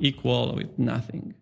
equal 0.00 0.54
with 0.56 0.78
nothing. 0.78 1.34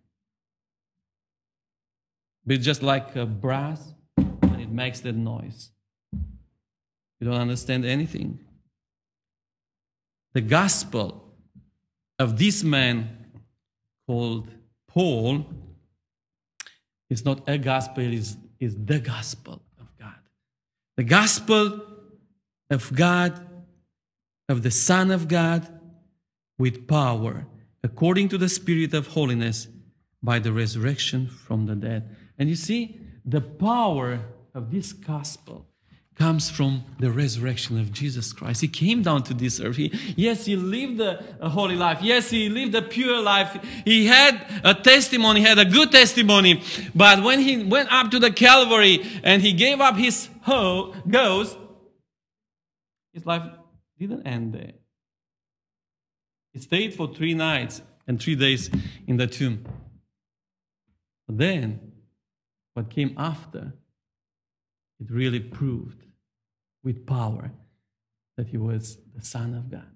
Be 2.46 2.58
just 2.58 2.82
like 2.82 3.14
a 3.16 3.26
brass 3.26 3.94
and 4.16 4.60
it 4.60 4.70
makes 4.70 5.00
that 5.00 5.14
noise. 5.14 5.70
You 6.12 7.26
don't 7.26 7.40
understand 7.40 7.84
anything. 7.84 8.40
The 10.34 10.40
gospel 10.40 11.34
of 12.18 12.38
this 12.38 12.62
man 12.62 13.26
called 14.06 14.48
Paul 14.86 15.46
is 17.10 17.24
not 17.24 17.48
a 17.48 17.58
gospel, 17.58 18.02
is, 18.04 18.36
is 18.58 18.76
the 18.76 18.98
gospel 18.98 19.62
of 19.80 19.86
God. 19.98 20.18
The 20.96 21.04
gospel 21.04 21.82
of 22.70 22.94
God, 22.94 23.40
of 24.48 24.62
the 24.62 24.70
Son 24.70 25.10
of 25.10 25.28
God, 25.28 25.66
with 26.58 26.86
power, 26.86 27.46
according 27.82 28.28
to 28.30 28.38
the 28.38 28.48
Spirit 28.48 28.94
of 28.94 29.08
holiness, 29.08 29.68
by 30.22 30.38
the 30.38 30.52
resurrection 30.52 31.28
from 31.28 31.66
the 31.66 31.74
dead. 31.74 32.16
And 32.38 32.48
you 32.48 32.56
see, 32.56 33.00
the 33.24 33.40
power 33.40 34.20
of 34.54 34.70
this 34.70 34.92
gospel 34.92 35.66
comes 36.16 36.50
from 36.50 36.82
the 36.98 37.12
resurrection 37.12 37.78
of 37.78 37.92
Jesus 37.92 38.32
Christ. 38.32 38.60
He 38.60 38.66
came 38.66 39.02
down 39.02 39.22
to 39.24 39.34
this 39.34 39.60
earth. 39.60 39.76
He, 39.76 39.92
yes, 40.16 40.46
he 40.46 40.56
lived 40.56 41.00
a, 41.00 41.48
holy 41.48 41.76
life. 41.76 41.98
Yes, 42.02 42.30
he 42.30 42.48
lived 42.48 42.74
a 42.74 42.82
pure 42.82 43.20
life. 43.20 43.56
He 43.84 44.06
had 44.06 44.44
a 44.64 44.74
testimony, 44.74 45.42
had 45.42 45.60
a 45.60 45.64
good 45.64 45.92
testimony. 45.92 46.62
But 46.92 47.22
when 47.22 47.38
he 47.38 47.62
went 47.62 47.92
up 47.92 48.10
to 48.10 48.18
the 48.18 48.32
Calvary 48.32 49.06
and 49.22 49.42
he 49.42 49.52
gave 49.52 49.80
up 49.80 49.94
his 49.96 50.28
ho- 50.42 50.92
ghost, 51.08 51.56
his 53.12 53.24
life 53.24 53.42
didn't 53.96 54.26
end 54.26 54.54
there. 54.54 54.72
He 56.52 56.60
stayed 56.60 56.94
for 56.94 57.12
three 57.12 57.34
nights 57.34 57.82
and 58.06 58.20
three 58.20 58.34
days 58.34 58.70
in 59.06 59.16
the 59.16 59.26
tomb. 59.26 59.64
But 61.26 61.38
then, 61.38 61.92
what 62.74 62.90
came 62.90 63.14
after, 63.16 63.74
it 65.00 65.10
really 65.10 65.40
proved 65.40 66.04
with 66.82 67.06
power 67.06 67.50
that 68.36 68.48
he 68.48 68.56
was 68.56 68.98
the 69.14 69.24
Son 69.24 69.54
of 69.54 69.70
God. 69.70 69.86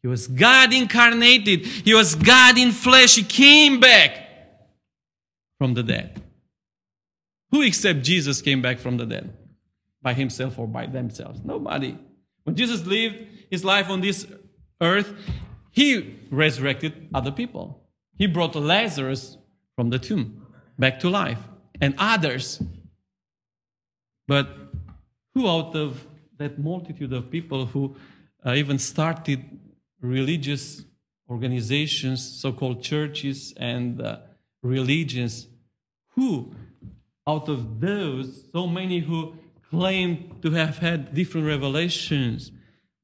He 0.00 0.08
was 0.08 0.26
God 0.26 0.72
incarnated. 0.72 1.64
He 1.64 1.94
was 1.94 2.14
God 2.14 2.58
in 2.58 2.72
flesh. 2.72 3.16
He 3.16 3.22
came 3.22 3.80
back 3.80 4.28
from 5.58 5.74
the 5.74 5.82
dead. 5.82 6.22
Who 7.50 7.62
except 7.62 8.02
Jesus 8.02 8.42
came 8.42 8.60
back 8.60 8.78
from 8.78 8.96
the 8.96 9.06
dead? 9.06 9.32
By 10.02 10.12
himself 10.12 10.58
or 10.58 10.66
by 10.66 10.86
themselves? 10.86 11.40
Nobody. 11.44 11.96
When 12.42 12.54
Jesus 12.54 12.84
lived 12.84 13.24
his 13.50 13.64
life 13.64 13.88
on 13.88 14.00
this 14.00 14.26
earth, 14.80 15.14
he 15.74 16.20
resurrected 16.30 17.08
other 17.12 17.32
people. 17.32 17.82
He 18.16 18.28
brought 18.28 18.54
Lazarus 18.54 19.36
from 19.74 19.90
the 19.90 19.98
tomb 19.98 20.46
back 20.78 21.00
to 21.00 21.10
life 21.10 21.40
and 21.80 21.96
others. 21.98 22.62
But 24.28 24.48
who 25.34 25.48
out 25.48 25.74
of 25.74 26.06
that 26.38 26.60
multitude 26.60 27.12
of 27.12 27.28
people 27.28 27.66
who 27.66 27.96
uh, 28.46 28.52
even 28.52 28.78
started 28.78 29.44
religious 30.00 30.84
organizations, 31.28 32.22
so 32.22 32.52
called 32.52 32.80
churches 32.80 33.52
and 33.56 34.00
uh, 34.00 34.18
religions, 34.62 35.48
who 36.10 36.52
out 37.26 37.48
of 37.48 37.80
those, 37.80 38.44
so 38.52 38.68
many 38.68 39.00
who 39.00 39.34
claimed 39.70 40.40
to 40.42 40.52
have 40.52 40.78
had 40.78 41.14
different 41.14 41.48
revelations, 41.48 42.52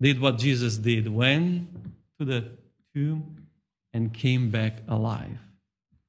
did 0.01 0.21
what 0.21 0.39
Jesus 0.39 0.77
did 0.77 1.09
went 1.09 1.69
to 2.17 2.25
the 2.25 2.60
tomb 2.95 3.47
and 3.93 4.13
came 4.13 4.51
back 4.51 4.83
alive? 4.89 5.39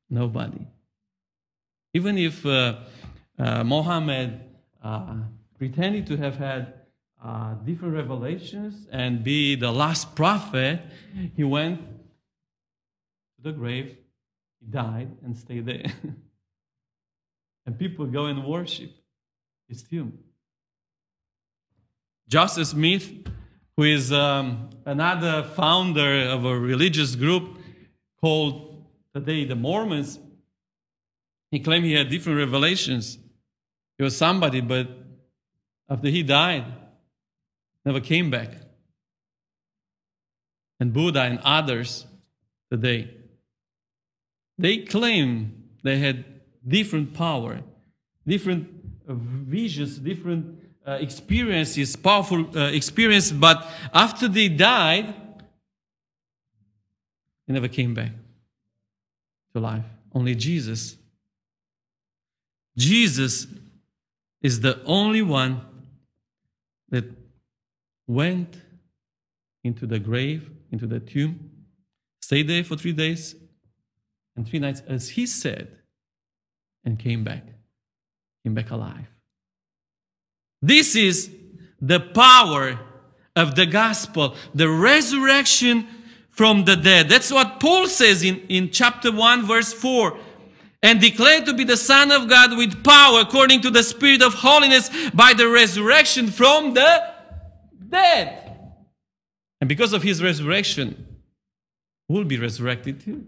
Nobody. 0.09 0.67
Even 1.93 2.17
if 2.17 2.45
uh, 2.45 2.79
uh, 3.37 3.63
Mohammed 3.63 4.39
uh, 4.83 5.15
pretended 5.57 6.07
to 6.07 6.17
have 6.17 6.37
had 6.37 6.73
uh, 7.23 7.53
different 7.65 7.93
revelations 7.93 8.87
and 8.91 9.23
be 9.23 9.55
the 9.55 9.71
last 9.71 10.15
prophet, 10.15 10.81
he 11.35 11.43
went 11.43 11.79
to 11.79 13.43
the 13.43 13.51
grave, 13.51 13.95
he 14.59 14.67
died, 14.67 15.09
and 15.23 15.37
stayed 15.37 15.65
there. 15.65 15.85
and 17.65 17.77
people 17.77 18.05
go 18.05 18.25
and 18.25 18.43
worship 18.45 18.91
his 19.67 19.83
tomb. 19.83 20.17
Joseph 22.27 22.67
Smith, 22.67 23.11
who 23.81 23.87
is 23.87 24.13
um, 24.13 24.69
another 24.85 25.41
founder 25.41 26.29
of 26.29 26.45
a 26.45 26.55
religious 26.55 27.15
group 27.15 27.57
called 28.21 28.85
today 29.15 29.43
the 29.43 29.55
Mormons, 29.55 30.19
he 31.49 31.59
claimed 31.59 31.85
he 31.85 31.93
had 31.93 32.07
different 32.07 32.37
revelations. 32.37 33.17
He 33.97 34.03
was 34.03 34.15
somebody, 34.15 34.61
but 34.61 34.87
after 35.89 36.09
he 36.09 36.21
died, 36.21 36.63
never 37.83 37.99
came 37.99 38.29
back. 38.29 38.51
And 40.79 40.93
Buddha 40.93 41.21
and 41.21 41.39
others 41.43 42.05
today, 42.69 43.09
they 44.59 44.77
claim 44.77 45.69
they 45.81 45.97
had 45.97 46.23
different 46.67 47.15
power, 47.15 47.61
different 48.27 48.67
visions, 49.07 49.97
different 49.97 50.60
uh, 50.87 50.93
experiences, 50.93 51.95
powerful 51.95 52.57
uh, 52.57 52.71
experience, 52.71 53.31
but 53.31 53.67
after 53.93 54.27
they 54.27 54.49
died, 54.49 55.13
they 57.47 57.53
never 57.53 57.67
came 57.67 57.93
back 57.93 58.11
to 59.53 59.59
life. 59.59 59.85
Only 60.13 60.35
Jesus. 60.35 60.97
Jesus 62.77 63.47
is 64.41 64.61
the 64.61 64.81
only 64.85 65.21
one 65.21 65.61
that 66.89 67.05
went 68.07 68.57
into 69.63 69.85
the 69.85 69.99
grave, 69.99 70.49
into 70.71 70.87
the 70.87 70.99
tomb, 70.99 71.51
stayed 72.21 72.47
there 72.47 72.63
for 72.63 72.75
three 72.75 72.93
days 72.93 73.35
and 74.35 74.47
three 74.47 74.59
nights, 74.59 74.81
as 74.87 75.09
he 75.09 75.25
said, 75.25 75.67
and 76.83 76.97
came 76.97 77.23
back, 77.23 77.43
came 78.43 78.55
back 78.55 78.71
alive. 78.71 79.10
This 80.61 80.95
is 80.95 81.31
the 81.79 81.99
power 81.99 82.79
of 83.35 83.55
the 83.55 83.65
gospel, 83.65 84.35
the 84.53 84.69
resurrection 84.69 85.87
from 86.29 86.65
the 86.65 86.75
dead. 86.75 87.09
That's 87.09 87.31
what 87.31 87.59
Paul 87.59 87.87
says 87.87 88.23
in, 88.23 88.39
in 88.47 88.71
chapter 88.71 89.11
1, 89.11 89.45
verse 89.45 89.73
4. 89.73 90.17
And 90.83 90.99
declared 90.99 91.45
to 91.45 91.53
be 91.53 91.63
the 91.63 91.77
Son 91.77 92.11
of 92.11 92.27
God 92.27 92.57
with 92.57 92.83
power 92.83 93.21
according 93.21 93.61
to 93.61 93.69
the 93.69 93.83
Spirit 93.83 94.23
of 94.23 94.33
holiness 94.33 94.89
by 95.11 95.33
the 95.33 95.47
resurrection 95.47 96.27
from 96.27 96.73
the 96.73 97.03
dead. 97.87 98.57
And 99.59 99.67
because 99.67 99.93
of 99.93 100.01
his 100.01 100.23
resurrection, 100.23 101.19
we'll 102.07 102.23
be 102.23 102.39
resurrected 102.39 103.01
too. 103.01 103.27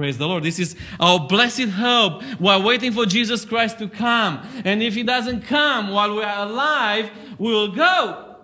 Praise 0.00 0.16
the 0.16 0.26
Lord. 0.26 0.44
This 0.44 0.58
is 0.58 0.76
our 0.98 1.28
blessed 1.28 1.68
hope. 1.68 2.22
We're 2.40 2.64
waiting 2.64 2.90
for 2.90 3.04
Jesus 3.04 3.44
Christ 3.44 3.78
to 3.80 3.86
come. 3.86 4.40
And 4.64 4.82
if 4.82 4.94
he 4.94 5.02
doesn't 5.02 5.42
come 5.42 5.90
while 5.90 6.14
we 6.14 6.22
are 6.22 6.46
alive, 6.46 7.10
we 7.38 7.52
will 7.52 7.68
go 7.68 8.36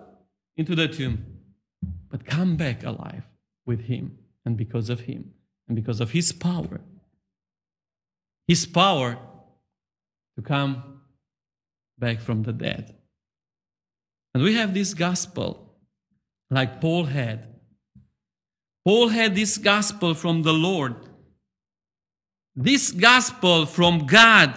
into 0.55 0.75
the 0.75 0.87
tomb. 0.87 1.25
But 2.11 2.27
come 2.27 2.57
back 2.57 2.83
alive 2.83 3.23
with 3.65 3.85
him 3.85 4.19
and 4.45 4.55
because 4.55 4.91
of 4.91 4.99
him 4.99 5.33
and 5.67 5.75
because 5.75 5.99
of 5.99 6.11
his 6.11 6.31
power. 6.31 6.79
His 8.47 8.67
power 8.67 9.17
to 10.35 10.43
come 10.43 11.01
back 11.97 12.19
from 12.19 12.43
the 12.43 12.53
dead. 12.53 12.95
And 14.35 14.43
we 14.43 14.53
have 14.53 14.75
this 14.75 14.93
gospel 14.93 15.73
like 16.51 16.79
Paul 16.79 17.05
had. 17.05 17.47
Paul 18.85 19.07
had 19.07 19.33
this 19.33 19.57
gospel 19.57 20.13
from 20.13 20.43
the 20.43 20.53
Lord. 20.53 20.97
This 22.59 22.91
gospel 22.91 23.67
from 23.67 24.07
God. 24.07 24.51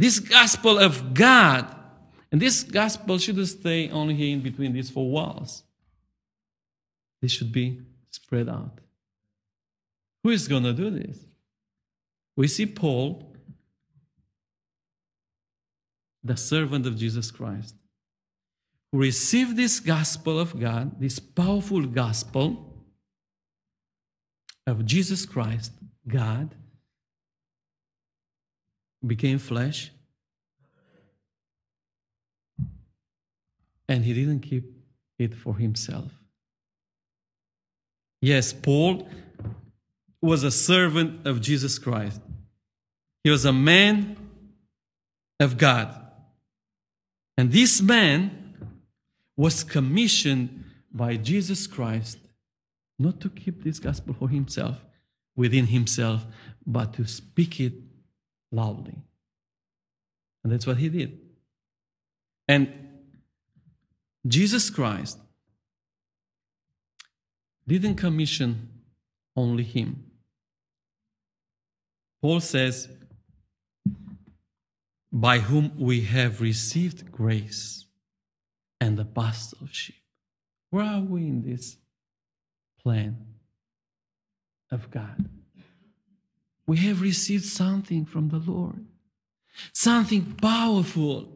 This 0.00 0.18
gospel 0.18 0.80
of 0.80 1.14
God. 1.14 1.72
And 2.32 2.42
this 2.42 2.64
gospel 2.64 3.18
shouldn't 3.18 3.46
stay 3.46 3.88
only 3.90 4.14
here 4.14 4.34
in 4.34 4.42
between 4.42 4.72
these 4.72 4.90
four 4.90 5.08
walls. 5.08 5.62
This 7.22 7.30
should 7.30 7.52
be 7.52 7.80
spread 8.10 8.48
out. 8.48 8.80
Who 10.24 10.30
is 10.30 10.48
going 10.48 10.64
to 10.64 10.72
do 10.72 10.90
this? 10.90 11.16
We 12.36 12.48
see 12.48 12.66
Paul, 12.66 13.32
the 16.24 16.36
servant 16.36 16.84
of 16.86 16.96
Jesus 16.96 17.30
Christ, 17.30 17.76
who 18.90 18.98
received 18.98 19.56
this 19.56 19.78
gospel 19.78 20.40
of 20.40 20.58
God, 20.58 21.00
this 21.00 21.20
powerful 21.20 21.82
gospel 21.82 22.74
of 24.66 24.84
Jesus 24.84 25.24
Christ, 25.26 25.70
God, 26.08 26.56
became 29.06 29.38
flesh, 29.38 29.90
and 33.88 34.04
he 34.04 34.14
didn't 34.14 34.40
keep 34.40 34.64
it 35.18 35.34
for 35.34 35.56
himself. 35.56 36.10
Yes, 38.20 38.52
Paul 38.52 39.06
was 40.22 40.42
a 40.42 40.50
servant 40.50 41.26
of 41.26 41.42
Jesus 41.42 41.78
Christ. 41.78 42.20
He 43.22 43.30
was 43.30 43.44
a 43.44 43.52
man 43.52 44.16
of 45.38 45.58
God. 45.58 46.00
And 47.36 47.52
this 47.52 47.82
man 47.82 48.54
was 49.36 49.64
commissioned 49.64 50.64
by 50.90 51.16
Jesus 51.16 51.66
Christ 51.66 52.18
not 52.98 53.20
to 53.20 53.28
keep 53.28 53.64
this 53.64 53.78
gospel 53.78 54.14
for 54.14 54.28
himself, 54.28 54.84
within 55.36 55.66
himself, 55.66 56.24
but 56.66 56.94
to 56.94 57.06
speak 57.06 57.60
it 57.60 57.74
loudly. 58.54 58.96
And 60.42 60.52
that's 60.52 60.66
what 60.66 60.76
he 60.76 60.88
did. 60.88 61.18
And 62.46 62.72
Jesus 64.26 64.70
Christ 64.70 65.18
didn't 67.66 67.96
commission 67.96 68.68
only 69.36 69.64
him. 69.64 70.10
Paul 72.20 72.40
says, 72.40 72.88
by 75.12 75.38
whom 75.38 75.72
we 75.78 76.02
have 76.02 76.40
received 76.40 77.12
grace 77.12 77.86
and 78.80 78.98
the 78.98 79.02
apostleship. 79.02 79.94
Where 80.70 80.84
are 80.84 81.00
we 81.00 81.22
in 81.22 81.42
this 81.42 81.76
plan 82.82 83.24
of 84.72 84.90
God? 84.90 85.28
We 86.66 86.78
have 86.78 87.02
received 87.02 87.44
something 87.44 88.04
from 88.06 88.28
the 88.28 88.38
Lord, 88.38 88.86
something 89.72 90.34
powerful. 90.40 91.28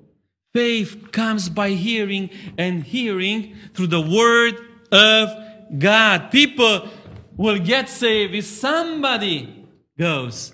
Faith 0.55 1.12
comes 1.12 1.49
by 1.49 1.71
hearing, 1.71 2.31
and 2.57 2.83
hearing 2.83 3.55
through 3.75 3.88
the 3.88 4.01
Word 4.01 4.55
of 4.91 5.31
God. 5.79 6.31
People 6.31 6.88
will 7.37 7.59
get 7.59 7.88
saved 7.88 8.35
if 8.35 8.47
somebody 8.47 9.67
goes 9.99 10.53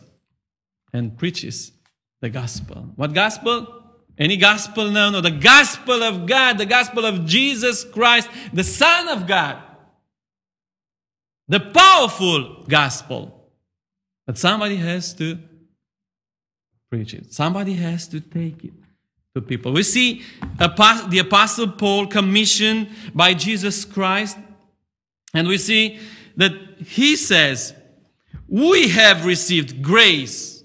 and 0.93 1.17
preaches 1.17 1.73
the 2.21 2.29
gospel. 2.29 2.91
What 2.97 3.13
gospel? 3.15 3.83
Any 4.19 4.37
gospel? 4.37 4.91
No, 4.91 5.11
no. 5.11 5.21
The 5.21 5.31
gospel 5.31 6.03
of 6.03 6.27
God, 6.27 6.59
the 6.59 6.67
gospel 6.67 7.05
of 7.05 7.25
Jesus 7.25 7.85
Christ, 7.85 8.29
the 8.53 8.65
Son 8.65 9.09
of 9.09 9.27
God. 9.27 9.63
The 11.49 11.61
powerful 11.61 12.65
gospel. 12.69 13.34
But 14.27 14.39
somebody 14.39 14.77
has 14.77 15.15
to 15.15 15.39
preach 16.91 17.15
it. 17.15 17.33
Somebody 17.33 17.75
has 17.75 18.09
to 18.09 18.21
take 18.21 18.65
it 18.65 18.73
to 19.35 19.43
people. 19.43 19.73
We 19.73 19.83
see 19.83 20.23
the 20.59 21.19
Apostle 21.21 21.69
Paul 21.73 22.07
commissioned 22.07 22.89
by 23.15 23.35
Jesus 23.35 23.85
Christ, 23.85 24.39
and 25.35 25.49
we 25.49 25.59
see 25.59 25.99
that 26.37 26.53
he 26.87 27.17
says, 27.17 27.75
We 28.49 28.89
have 28.89 29.27
received 29.27 29.83
grace 29.83 30.63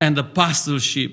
and 0.00 0.16
apostleship. 0.18 1.12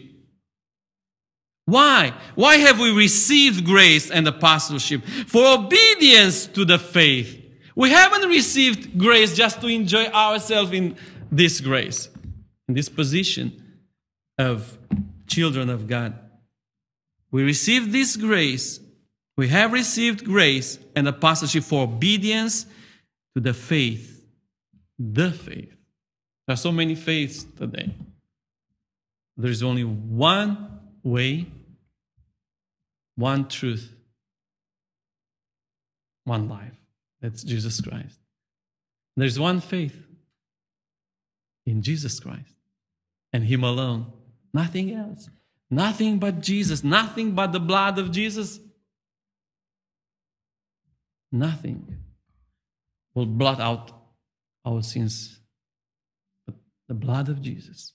Why? 1.66 2.14
Why 2.36 2.58
have 2.58 2.80
we 2.80 2.92
received 2.92 3.66
grace 3.66 4.10
and 4.10 4.26
apostleship? 4.28 5.04
For 5.04 5.46
obedience 5.46 6.48
to 6.48 6.64
the 6.64 6.80
faith. 6.80 7.37
We 7.78 7.92
haven't 7.92 8.28
received 8.28 8.98
grace 8.98 9.36
just 9.36 9.62
to 9.62 9.68
enjoy 9.68 10.06
ourselves 10.06 10.72
in 10.72 10.96
this 11.32 11.62
grace, 11.62 12.10
in 12.68 12.74
this 12.74 12.90
position 12.90 13.84
of 14.40 14.80
children 15.28 15.70
of 15.70 15.86
God. 15.86 16.18
We 17.30 17.44
receive 17.44 17.92
this 17.92 18.18
grace. 18.18 18.80
We 19.38 19.50
have 19.50 19.74
received 19.74 20.26
grace 20.26 20.80
and 20.96 21.08
apostleship 21.08 21.66
for 21.66 21.84
obedience 21.84 22.66
to 23.36 23.42
the 23.42 23.54
faith. 23.54 24.26
The 24.98 25.32
faith. 25.32 25.78
There 26.48 26.56
are 26.56 26.58
so 26.58 26.72
many 26.72 26.96
faiths 26.96 27.44
today. 27.44 27.94
There 29.38 29.52
is 29.52 29.62
only 29.62 29.84
one 29.84 30.80
way, 31.04 31.46
one 33.16 33.48
truth, 33.48 33.94
one 36.24 36.50
life. 36.50 36.74
That's 37.22 37.44
Jesus 37.44 37.82
Christ. 37.82 38.20
There's 39.16 39.40
one 39.40 39.62
faith 39.62 40.06
in 41.66 41.82
Jesus 41.82 42.20
Christ 42.20 42.54
and 43.34 43.44
Him 43.44 43.64
alone. 43.64 44.12
Nothing 44.54 44.94
else. 44.94 45.30
Nothing 45.70 46.20
but 46.20 46.42
Jesus. 46.42 46.84
Nothing 46.84 47.32
but 47.32 47.52
the 47.52 47.60
blood 47.60 48.00
of 48.00 48.12
Jesus. 48.12 48.60
Nothing 51.32 51.98
will 53.14 53.26
blot 53.26 53.60
out 53.60 53.92
our 54.66 54.82
sins. 54.82 55.40
But 56.46 56.56
the 56.88 56.94
blood 56.94 57.28
of 57.30 57.42
Jesus. 57.42 57.94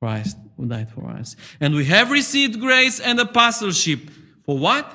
Christ 0.00 0.36
who 0.56 0.66
died 0.66 0.90
for 0.90 1.08
us. 1.08 1.36
And 1.60 1.76
we 1.76 1.84
have 1.84 2.10
received 2.10 2.58
grace 2.58 2.98
and 2.98 3.20
apostleship. 3.20 4.10
For 4.44 4.58
what? 4.58 4.92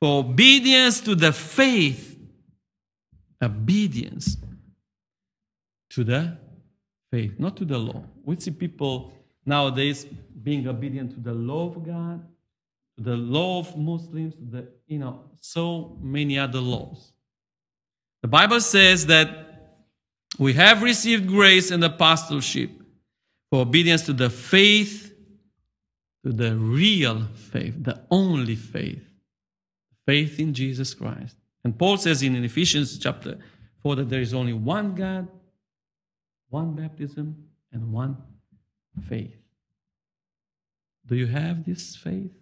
For 0.00 0.20
obedience 0.20 1.00
to 1.00 1.16
the 1.16 1.32
faith. 1.32 2.13
Obedience 3.44 4.36
to 5.90 6.04
the 6.04 6.38
faith, 7.10 7.38
not 7.38 7.56
to 7.58 7.64
the 7.64 7.78
law. 7.78 8.02
We 8.24 8.40
see 8.40 8.50
people 8.50 9.12
nowadays 9.44 10.06
being 10.42 10.66
obedient 10.66 11.12
to 11.12 11.20
the 11.20 11.32
law 11.32 11.68
of 11.68 11.84
God, 11.84 12.26
to 12.96 13.04
the 13.04 13.16
law 13.16 13.60
of 13.60 13.76
Muslims, 13.76 14.34
the, 14.38 14.68
you 14.86 14.98
know, 14.98 15.24
so 15.40 15.96
many 16.00 16.38
other 16.38 16.60
laws. 16.60 17.12
The 18.22 18.28
Bible 18.28 18.60
says 18.60 19.06
that 19.06 19.28
we 20.38 20.54
have 20.54 20.82
received 20.82 21.28
grace 21.28 21.70
and 21.70 21.84
apostleship 21.84 22.70
for 23.50 23.60
obedience 23.62 24.02
to 24.06 24.12
the 24.12 24.30
faith, 24.30 25.14
to 26.24 26.32
the 26.32 26.56
real 26.56 27.24
faith, 27.34 27.74
the 27.84 28.00
only 28.10 28.56
faith, 28.56 29.04
faith 30.06 30.40
in 30.40 30.54
Jesus 30.54 30.94
Christ. 30.94 31.36
And 31.64 31.78
Paul 31.78 31.96
says 31.96 32.22
in 32.22 32.36
Ephesians 32.44 32.98
chapter 32.98 33.38
4 33.82 33.96
that 33.96 34.10
there 34.10 34.20
is 34.20 34.34
only 34.34 34.52
one 34.52 34.94
God, 34.94 35.28
one 36.50 36.74
baptism, 36.74 37.48
and 37.72 37.92
one 37.92 38.16
faith. 39.08 39.36
Do 41.06 41.16
you 41.16 41.26
have 41.26 41.64
this 41.64 41.96
faith? 41.96 42.32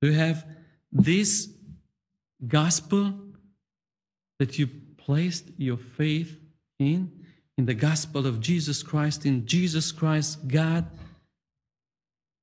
Do 0.00 0.08
you 0.08 0.14
have 0.14 0.46
this 0.92 1.48
gospel 2.46 3.14
that 4.38 4.58
you 4.58 4.68
placed 4.96 5.50
your 5.56 5.76
faith 5.76 6.38
in? 6.78 7.12
In 7.56 7.66
the 7.66 7.74
gospel 7.74 8.26
of 8.26 8.40
Jesus 8.40 8.84
Christ, 8.84 9.26
in 9.26 9.44
Jesus 9.44 9.90
Christ, 9.90 10.46
God, 10.46 10.86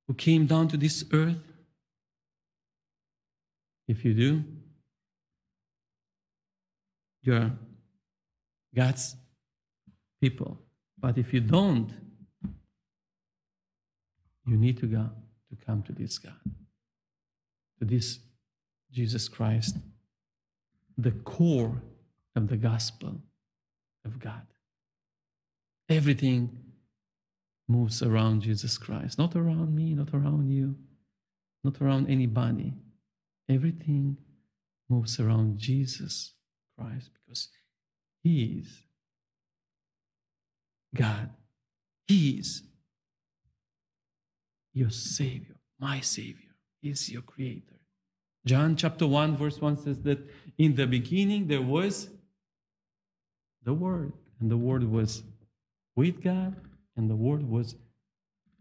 who 0.06 0.14
came 0.14 0.46
down 0.46 0.68
to 0.68 0.76
this 0.76 1.04
earth? 1.12 1.40
If 3.88 4.04
you 4.04 4.12
do, 4.12 4.44
you're 7.26 7.50
God's 8.74 9.16
people. 10.20 10.58
But 10.98 11.18
if 11.18 11.32
you 11.32 11.40
don't, 11.40 11.90
you 14.46 14.56
need 14.56 14.78
to 14.78 14.86
go 14.86 15.10
to 15.50 15.56
come 15.66 15.82
to 15.84 15.92
this 15.92 16.18
God, 16.18 16.40
to 17.78 17.84
this 17.84 18.20
Jesus 18.92 19.28
Christ, 19.28 19.76
the 20.96 21.10
core 21.10 21.82
of 22.34 22.48
the 22.48 22.56
gospel 22.56 23.20
of 24.04 24.18
God. 24.20 24.46
Everything 25.88 26.58
moves 27.68 28.02
around 28.02 28.42
Jesus 28.42 28.78
Christ, 28.78 29.18
not 29.18 29.34
around 29.34 29.74
me, 29.74 29.94
not 29.94 30.14
around 30.14 30.50
you, 30.50 30.76
not 31.64 31.80
around 31.80 32.08
anybody. 32.08 32.72
Everything 33.48 34.16
moves 34.88 35.18
around 35.18 35.58
Jesus 35.58 36.35
Christ 36.78 37.10
because 37.14 37.48
He 38.22 38.60
is 38.60 38.82
God. 40.94 41.30
He 42.06 42.38
is 42.38 42.62
your 44.72 44.90
Savior, 44.90 45.56
my 45.78 46.00
Savior. 46.00 46.54
He 46.80 46.90
is 46.90 47.10
your 47.10 47.22
Creator. 47.22 47.80
John 48.44 48.76
chapter 48.76 49.06
1, 49.06 49.36
verse 49.36 49.60
1 49.60 49.78
says 49.78 50.02
that 50.02 50.18
in 50.56 50.76
the 50.76 50.86
beginning 50.86 51.48
there 51.48 51.62
was 51.62 52.10
the 53.64 53.74
Word, 53.74 54.12
and 54.40 54.50
the 54.50 54.56
Word 54.56 54.84
was 54.84 55.24
with 55.96 56.22
God, 56.22 56.54
and 56.96 57.10
the 57.10 57.16
Word 57.16 57.48
was 57.48 57.74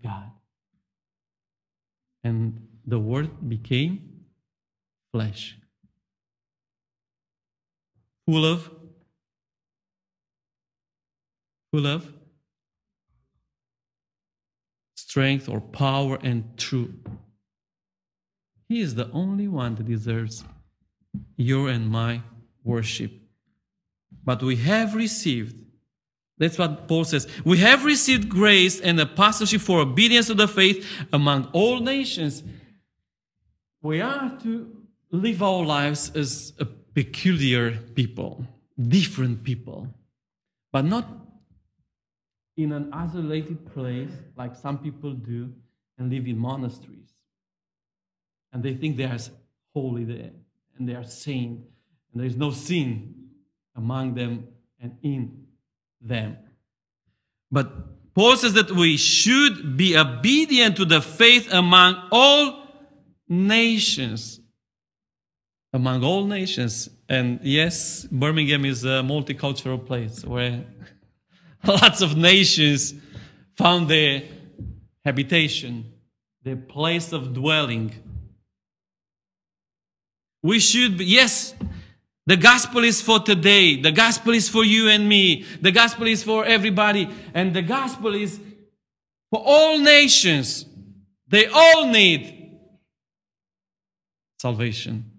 God. 0.03 0.31
And 2.23 2.67
the 2.87 2.97
Word 2.97 3.47
became 3.47 4.25
flesh, 5.11 5.57
full 8.25 8.45
of 8.45 8.69
full 11.71 11.87
of 11.87 12.11
strength 14.95 15.47
or 15.47 15.61
power 15.61 16.17
and 16.23 16.57
truth. 16.57 16.95
He 18.67 18.81
is 18.81 18.95
the 18.95 19.09
only 19.11 19.47
one 19.47 19.75
that 19.75 19.85
deserves 19.85 20.43
your 21.37 21.69
and 21.69 21.89
my 21.89 22.21
worship. 22.63 23.11
But 24.23 24.41
we 24.41 24.55
have 24.57 24.95
received, 24.95 25.63
that's 26.37 26.57
what 26.57 26.87
Paul 26.87 27.03
says, 27.03 27.27
we 27.45 27.59
have 27.59 27.85
received 27.85 28.27
grace 28.27 28.81
and 28.81 28.99
apostleship 28.99 29.61
for 29.61 29.79
obedience 29.81 30.27
to 30.27 30.33
the 30.33 30.47
faith 30.47 30.85
among 31.13 31.45
all 31.53 31.79
nations. 31.79 32.43
We 33.81 34.01
are 34.01 34.37
to 34.43 34.75
live 35.11 35.43
our 35.43 35.63
lives 35.63 36.11
as 36.15 36.53
a 36.59 36.65
peculiar 36.95 37.71
people, 37.93 38.47
different 38.79 39.43
people, 39.43 39.87
but 40.71 40.85
not 40.85 41.05
in 42.57 42.71
an 42.71 42.89
isolated 42.93 43.71
place 43.73 44.11
like 44.37 44.55
some 44.55 44.77
people 44.77 45.11
do 45.11 45.53
and 45.97 46.09
live 46.09 46.25
in 46.25 46.37
monasteries. 46.37 47.13
And 48.51 48.63
they 48.63 48.73
think 48.73 48.95
they 48.95 49.03
are 49.03 49.17
holy 49.73 50.05
there 50.05 50.31
and 50.77 50.87
they 50.87 50.95
are 50.95 51.03
saint 51.03 51.59
and 52.11 52.21
there 52.21 52.27
is 52.27 52.37
no 52.37 52.51
sin 52.51 53.13
among 53.75 54.15
them 54.15 54.47
and 54.79 54.97
in 55.03 55.45
them. 56.01 56.37
But 57.51 58.13
Paul 58.13 58.37
says 58.37 58.53
that 58.53 58.71
we 58.71 58.95
should 58.95 59.75
be 59.75 59.97
obedient 59.97 60.77
to 60.77 60.85
the 60.85 61.01
faith 61.01 61.51
among 61.51 62.01
all 62.11 62.69
nations. 63.27 64.39
Among 65.75 66.05
all 66.05 66.23
nations. 66.23 66.89
And 67.09 67.41
yes, 67.43 68.07
Birmingham 68.09 68.63
is 68.63 68.85
a 68.85 69.03
multicultural 69.03 69.85
place 69.85 70.23
where 70.23 70.63
lots 71.67 71.99
of 71.99 72.15
nations 72.15 72.93
found 73.57 73.89
their 73.89 74.23
habitation, 75.03 75.91
their 76.43 76.55
place 76.55 77.11
of 77.11 77.33
dwelling. 77.33 77.93
We 80.41 80.59
should 80.61 80.97
be, 80.97 81.07
yes, 81.07 81.53
the 82.25 82.37
gospel 82.37 82.85
is 82.85 83.01
for 83.01 83.19
today. 83.19 83.75
The 83.81 83.91
gospel 83.91 84.33
is 84.33 84.47
for 84.47 84.63
you 84.63 84.87
and 84.87 85.09
me. 85.09 85.43
The 85.61 85.73
gospel 85.73 86.07
is 86.07 86.23
for 86.23 86.45
everybody. 86.45 87.09
And 87.33 87.53
the 87.53 87.61
gospel 87.61 88.15
is 88.15 88.39
for 89.29 89.43
all 89.45 89.77
nations. 89.79 90.65
They 91.27 91.47
all 91.47 91.87
need 91.87 92.61
salvation. 94.39 95.11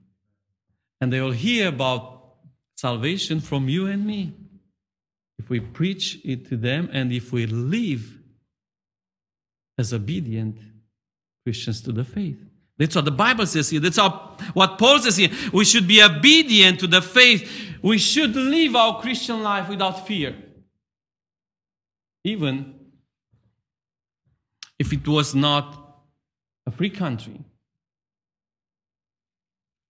And 1.01 1.13
they 1.13 1.21
will 1.21 1.33
hear 1.33 1.69
about 1.69 2.35
salvation 2.77 3.41
from 3.41 3.69
you 3.69 3.87
and 3.87 4.07
me 4.07 4.33
if 5.39 5.51
we 5.51 5.61
preach 5.61 6.19
it 6.25 6.49
to 6.49 6.57
them 6.57 6.89
and 6.93 7.13
if 7.13 7.33
we 7.33 7.47
live 7.47 8.19
as 9.79 9.93
obedient 9.93 10.59
Christians 11.45 11.81
to 11.83 11.93
the 11.93 12.05
faith. 12.05 12.39
That's 12.79 12.95
what 12.95 13.05
the 13.05 13.11
Bible 13.11 13.47
says 13.47 13.71
here. 13.71 13.81
That's 13.81 13.99
what 13.99 14.79
Paul 14.79 14.99
says 14.99 15.17
here. 15.17 15.31
We 15.53 15.65
should 15.65 15.89
be 15.89 16.03
obedient 16.03 16.81
to 16.81 16.87
the 16.87 17.01
faith. 17.01 17.79
we 17.83 17.99
should 17.99 18.35
live 18.35 18.75
our 18.75 19.01
Christian 19.01 19.43
life 19.43 19.69
without 19.69 20.07
fear. 20.07 20.35
Even 22.25 22.75
if 24.79 24.93
it 24.93 25.07
was 25.07 25.35
not 25.35 26.03
a 26.67 26.71
free 26.71 26.91
country. 26.91 27.39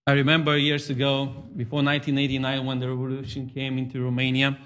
I 0.09 0.13
remember 0.13 0.57
years 0.57 0.89
ago, 0.89 1.27
before 1.57 1.83
1989, 1.83 2.65
when 2.65 2.79
the 2.79 2.89
revolution 2.89 3.51
came 3.51 3.77
into 3.77 4.01
Romania 4.01 4.57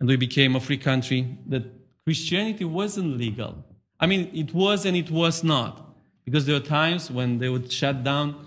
and 0.00 0.08
we 0.08 0.16
became 0.16 0.56
a 0.56 0.60
free 0.60 0.76
country, 0.76 1.38
that 1.46 1.62
Christianity 2.04 2.64
wasn't 2.64 3.16
legal. 3.16 3.64
I 4.00 4.06
mean, 4.06 4.28
it 4.34 4.52
was 4.52 4.84
and 4.84 4.96
it 4.96 5.08
was 5.08 5.44
not. 5.44 5.94
Because 6.24 6.46
there 6.46 6.56
were 6.56 6.66
times 6.66 7.12
when 7.12 7.38
they 7.38 7.48
would 7.48 7.70
shut 7.70 8.02
down 8.02 8.44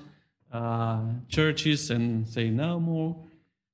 uh, 0.52 1.04
churches 1.30 1.90
and 1.90 2.28
say, 2.28 2.50
no 2.50 2.82
more 2.82 3.16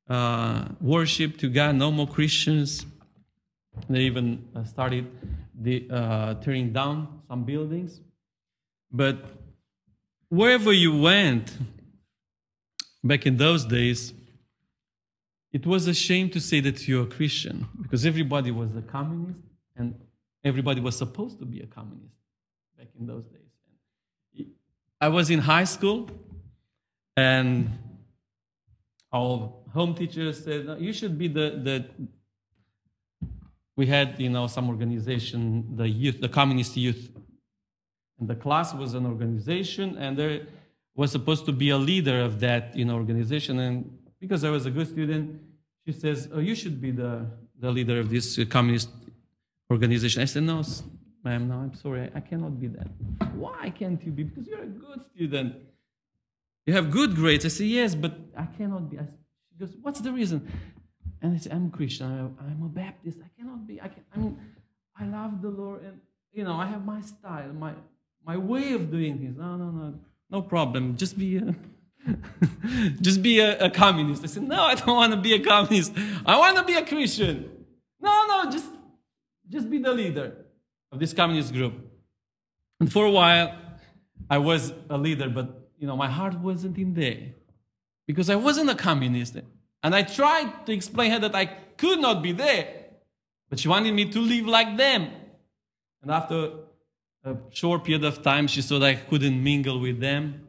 uh, 0.08 0.66
worship 0.80 1.38
to 1.40 1.50
God, 1.50 1.76
no 1.76 1.90
more 1.90 2.08
Christians. 2.08 2.86
They 3.90 4.02
even 4.02 4.46
uh, 4.56 4.66
started 4.66 5.10
the, 5.60 5.88
uh, 5.90 6.36
tearing 6.36 6.72
down 6.72 7.22
some 7.28 7.44
buildings. 7.44 8.02
But 8.92 9.26
wherever 10.30 10.72
you 10.72 10.96
went, 10.96 11.52
back 13.06 13.26
in 13.26 13.38
those 13.38 13.64
days, 13.66 14.14
it 15.54 15.66
was 15.66 15.88
a 15.88 15.94
shame 15.94 16.30
to 16.32 16.42
say 16.42 16.60
that 16.60 16.88
you're 16.88 17.04
a 17.04 17.08
Christian 17.08 17.68
because 17.82 18.06
everybody 18.06 18.52
was 18.52 18.76
a 18.76 18.82
communist 18.82 19.40
and 19.76 19.96
everybody 20.44 20.82
was 20.82 20.98
supposed 20.98 21.40
to 21.40 21.46
be 21.46 21.62
a 21.62 21.68
communist 21.68 22.16
back 22.78 22.88
in 23.00 23.06
those 23.06 23.26
days. 23.26 24.48
I 25.00 25.10
was 25.10 25.30
in 25.30 25.40
high 25.40 25.66
school 25.66 26.10
and 27.16 27.72
our 29.14 29.54
home 29.72 29.94
teacher 29.94 30.34
said, 30.34 30.78
You 30.80 30.92
should 30.92 31.18
be 31.18 31.28
the, 31.28 31.62
the. 31.64 31.86
We 33.78 33.86
had, 33.86 34.20
you 34.20 34.30
know, 34.30 34.48
some 34.48 34.70
organization, 34.70 35.76
the 35.76 35.88
youth, 35.88 36.22
the 36.22 36.30
communist 36.30 36.76
youth. 36.78 37.12
And 38.20 38.30
the 38.30 38.36
class 38.36 38.74
was 38.74 38.94
an 38.94 39.06
organization, 39.06 39.98
and 39.98 40.18
there 40.18 40.48
was 40.96 41.12
supposed 41.12 41.46
to 41.46 41.52
be 41.52 41.70
a 41.70 41.78
leader 41.78 42.22
of 42.22 42.40
that 42.40 42.76
you 42.76 42.86
know, 42.86 42.96
organization. 42.96 43.60
And 43.60 43.98
because 44.20 44.44
I 44.44 44.50
was 44.50 44.66
a 44.66 44.72
good 44.72 44.88
student, 44.88 45.42
she 45.86 45.92
says, 45.94 46.30
Oh, 46.34 46.40
you 46.40 46.56
should 46.56 46.82
be 46.82 46.92
the, 46.92 47.26
the 47.60 47.70
leader 47.70 48.00
of 48.00 48.10
this 48.10 48.40
uh, 48.40 48.46
communist 48.50 48.90
organization. 49.70 50.22
I 50.22 50.26
said, 50.26 50.44
No, 50.44 50.64
ma'am, 51.24 51.48
no, 51.48 51.56
I'm 51.56 51.74
sorry, 51.76 52.10
I, 52.16 52.20
cannot 52.22 52.60
be 52.60 52.68
that. 52.68 52.88
Why 53.34 53.70
can't 53.70 54.02
you 54.04 54.12
be? 54.12 54.24
Because 54.24 54.48
you're 54.48 54.64
a 54.64 54.68
good 54.68 55.06
student. 55.06 55.56
You 56.66 56.74
have 56.74 56.90
good 56.90 57.16
grades. 57.16 57.46
I 57.46 57.50
say, 57.50 57.66
Yes, 57.66 57.94
but 57.94 58.14
I 58.38 58.46
cannot 58.46 58.90
be. 58.90 58.98
I, 58.98 59.04
she 59.50 59.60
goes, 59.60 59.76
What's 59.82 60.00
the 60.00 60.12
reason? 60.12 60.48
And 61.22 61.36
I 61.36 61.38
say, 61.38 61.52
I'm 61.52 61.70
Christian. 61.72 62.08
I, 62.08 62.44
I'm 62.44 62.64
a 62.64 62.70
Baptist. 62.70 63.20
I 63.24 63.30
cannot 63.38 63.68
be. 63.68 63.82
I, 63.82 63.90
can, 63.90 64.04
I 64.14 64.18
mean, 64.18 64.40
I 64.98 65.06
love 65.06 65.42
the 65.42 65.50
Lord, 65.50 65.84
and 65.84 66.00
you 66.32 66.44
know, 66.44 66.54
I 66.54 66.68
have 66.68 66.86
my 66.86 67.02
style, 67.02 67.52
my 67.54 67.74
my 68.26 68.38
way 68.38 68.74
of 68.74 68.90
doing 68.90 69.20
things. 69.20 69.38
No, 69.38 69.56
no, 69.56 69.70
no. 69.70 69.94
No 70.30 70.42
problem. 70.42 70.98
Just 70.98 71.18
be 71.18 71.38
a, 71.38 71.56
just 73.02 73.22
be 73.22 73.40
a, 73.40 73.58
a, 73.66 73.70
communist. 73.70 74.24
I 74.24 74.28
said, 74.28 74.44
no, 74.44 74.64
I 74.64 74.76
don't 74.76 74.96
want 74.96 75.14
to 75.14 75.20
be 75.20 75.34
a 75.34 75.40
communist. 75.40 75.94
I 76.26 76.38
want 76.38 76.58
to 76.58 76.64
be 76.64 76.74
a 76.74 76.86
Christian. 76.86 77.50
No, 78.00 78.26
no, 78.28 78.52
just, 78.52 78.70
just 79.50 79.70
be 79.70 79.80
the 79.80 79.92
leader 79.92 80.46
of 80.92 81.00
this 81.00 81.14
communist 81.14 81.54
group. 81.54 81.74
And 82.80 82.92
for 82.92 83.06
a 83.06 83.12
while, 83.12 83.56
I 84.30 84.38
was 84.38 84.74
a 84.90 84.98
leader, 84.98 85.30
but 85.30 85.70
you 85.78 85.88
know, 85.88 85.96
my 85.96 86.10
heart 86.10 86.36
wasn't 86.40 86.78
in 86.78 86.94
there 86.94 87.34
because 88.08 88.30
I 88.30 88.36
wasn't 88.36 88.70
a 88.70 88.76
communist. 88.76 89.38
And 89.84 89.96
I 89.96 90.04
tried 90.04 90.66
to 90.66 90.74
explain 90.74 91.12
her 91.12 91.20
that 91.20 91.36
I 91.36 91.46
could 91.46 92.00
not 92.00 92.22
be 92.24 92.32
there, 92.32 92.86
but 93.50 93.60
she 93.60 93.68
wanted 93.68 93.94
me 93.94 94.10
to 94.12 94.20
live 94.20 94.48
like 94.48 94.78
them. 94.78 95.12
And 96.02 96.12
after 96.12 96.52
a 97.26 97.38
short 97.50 97.84
period 97.84 98.04
of 98.04 98.22
time, 98.22 98.48
she 98.48 98.62
that 98.62 98.84
I 98.84 98.96
couldn't 98.96 99.44
mingle 99.44 99.80
with 99.80 100.00
them. 100.00 100.48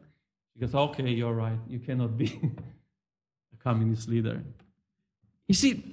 She 0.53 0.59
goes, 0.59 0.75
okay, 0.75 1.09
you're 1.09 1.33
right. 1.33 1.57
You 1.67 1.79
cannot 1.79 2.17
be 2.17 2.39
a 3.53 3.63
communist 3.63 4.07
leader. 4.07 4.43
You 5.47 5.55
see, 5.55 5.83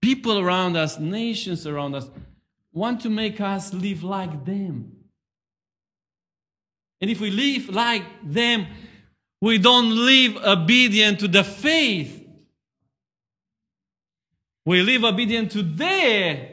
people 0.00 0.38
around 0.38 0.76
us, 0.76 0.98
nations 0.98 1.66
around 1.66 1.94
us, 1.94 2.08
want 2.72 3.02
to 3.02 3.10
make 3.10 3.40
us 3.40 3.74
live 3.74 4.02
like 4.02 4.44
them. 4.44 4.96
And 7.00 7.10
if 7.10 7.20
we 7.20 7.30
live 7.30 7.68
like 7.68 8.04
them, 8.22 8.66
we 9.40 9.58
don't 9.58 9.90
live 9.90 10.36
obedient 10.36 11.20
to 11.20 11.28
the 11.28 11.44
faith. 11.44 12.16
We 14.64 14.82
live 14.82 15.04
obedient 15.04 15.50
to 15.52 15.62
their 15.62 16.50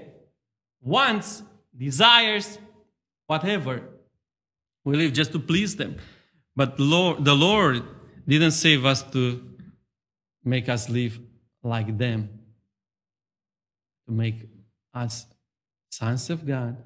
wants, 0.81 1.43
desires, 1.77 2.57
whatever. 3.27 3.83
We 4.83 4.95
live 4.95 5.13
just 5.13 5.33
to 5.33 5.39
please 5.39 5.75
them. 5.75 5.97
But 6.55 6.79
Lord, 6.79 7.23
the 7.23 7.35
Lord 7.35 7.83
didn't 8.27 8.51
save 8.51 8.85
us 8.85 9.03
to 9.11 9.43
make 10.43 10.69
us 10.69 10.89
live 10.89 11.19
like 11.61 11.97
them, 11.97 12.29
to 14.07 14.13
make 14.13 14.49
us 14.93 15.25
sons 15.91 16.29
of 16.29 16.45
God 16.47 16.77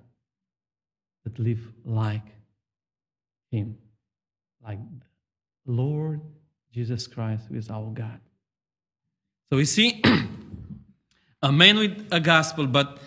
that 1.24 1.40
live 1.40 1.60
like 1.86 2.26
Him, 3.52 3.78
like 4.66 4.80
Lord 5.66 6.22
Jesus 6.74 7.08
Christ, 7.08 7.46
who 7.48 7.56
is 7.56 7.70
our 7.70 7.92
God. 7.92 8.20
So 9.50 9.58
we 9.58 9.66
see 9.66 10.02
a 11.44 11.52
man 11.52 11.78
with 11.78 12.08
a 12.12 12.20
gospel, 12.20 12.66
but 12.68 13.00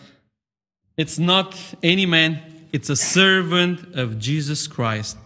it's 0.96 1.18
not 1.18 1.58
any 1.82 2.06
man 2.06 2.53
it's 2.74 2.90
a 2.90 2.96
servant 2.96 3.94
of 3.94 4.18
Jesus 4.18 4.66
Christ, 4.66 5.16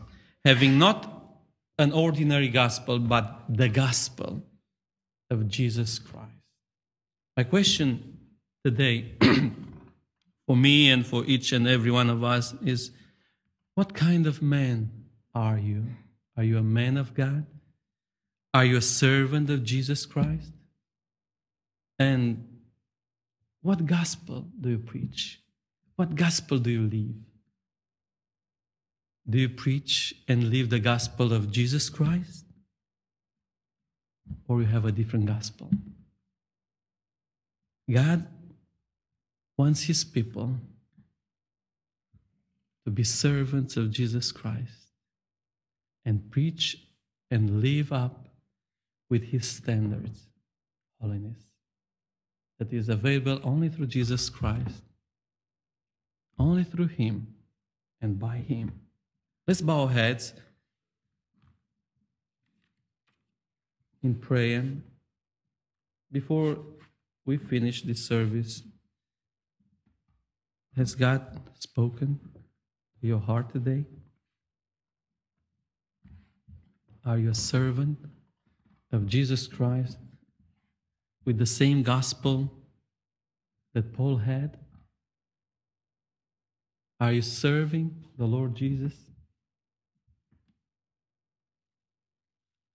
having 0.45 0.79
not 0.79 1.11
an 1.79 1.93
ordinary 1.93 2.49
gospel, 2.49 2.99
but 2.99 3.41
the 3.49 3.71
gospel 3.71 4.43
of 5.31 5.49
Jesus 5.49 5.99
Christ. 5.99 6.43
My 7.39 7.45
question 7.45 8.19
today 8.63 9.15
for 10.47 10.59
me 10.59 10.91
and 10.91 11.07
for 11.07 11.25
each 11.25 11.53
and 11.53 11.67
every 11.67 11.91
one 11.91 12.11
of 12.11 12.23
us 12.23 12.53
is 12.63 12.91
what 13.77 13.95
kind 13.95 14.27
of 14.27 14.43
man 14.43 14.91
are 15.35 15.57
you? 15.57 15.87
Are 16.37 16.45
you 16.45 16.59
a 16.59 16.63
man 16.63 16.99
of 16.99 17.15
God? 17.15 17.47
Are 18.53 18.67
you 18.67 18.77
a 18.77 18.83
servant 18.83 19.49
of 19.49 19.65
Jesus 19.65 20.05
Christ? 20.05 20.53
And 21.99 22.47
what 23.63 23.87
gospel 23.87 24.49
do 24.61 24.69
you 24.69 24.79
preach? 24.79 25.41
What 25.97 26.15
gospel 26.15 26.59
do 26.59 26.71
you 26.71 26.83
live? 26.83 27.28
Do 29.29 29.39
you 29.39 29.49
preach 29.49 30.15
and 30.27 30.51
live 30.51 30.71
the 30.71 30.79
gospel 30.79 31.33
of 31.33 31.53
Jesus 31.53 31.91
Christ? 31.91 32.47
Or 34.47 34.61
you 34.61 34.67
have 34.67 34.87
a 34.87 34.93
different 34.93 35.27
gospel? 35.27 35.71
God 37.91 38.27
wants 39.57 39.83
his 39.83 40.05
people 40.05 40.57
to 42.85 42.91
be 42.91 43.05
servants 43.05 43.77
of 43.77 43.91
Jesus 43.91 44.33
Christ 44.33 44.93
and 46.07 46.31
preach 46.31 46.79
and 47.31 47.61
live 47.61 47.93
up 47.93 48.29
with 49.11 49.25
his 49.25 49.47
standards, 49.47 50.27
holiness, 51.01 51.39
that 52.59 52.73
is 52.73 52.89
available 52.89 53.41
only 53.43 53.69
through 53.69 53.87
Jesus 53.87 54.31
Christ, 54.31 54.83
only 56.39 56.65
through 56.65 56.89
him 56.89 57.35
and 58.01 58.19
by 58.19 58.39
him. 58.39 58.73
Let's 59.49 59.63
bow 59.63 59.85
our 59.85 59.89
heads 59.89 60.35
in 64.03 64.15
prayer 64.15 64.63
before 66.13 66.59
we 67.25 67.39
finish 67.39 67.81
this 67.81 68.05
service. 68.05 68.63
Has 70.77 70.95
God 70.95 71.41
spoken 71.59 72.21
to 73.01 73.07
your 73.07 73.21
heart 73.21 73.51
today? 73.51 73.87
Are 77.07 77.17
you 77.17 77.31
a 77.31 77.35
servant 77.35 77.97
of 78.93 79.07
Jesus 79.07 79.47
Christ 79.47 79.97
with 81.25 81.39
the 81.39 81.47
same 81.47 81.83
gospel 81.83 82.53
that 83.73 83.95
Paul 83.95 84.19
had? 84.19 84.59
Are 87.01 87.13
you 87.13 87.23
serving 87.23 88.05
the 88.19 88.27
Lord 88.27 88.55
Jesus? 88.55 88.93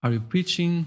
Are 0.04 0.12
you 0.12 0.20
preaching, 0.20 0.86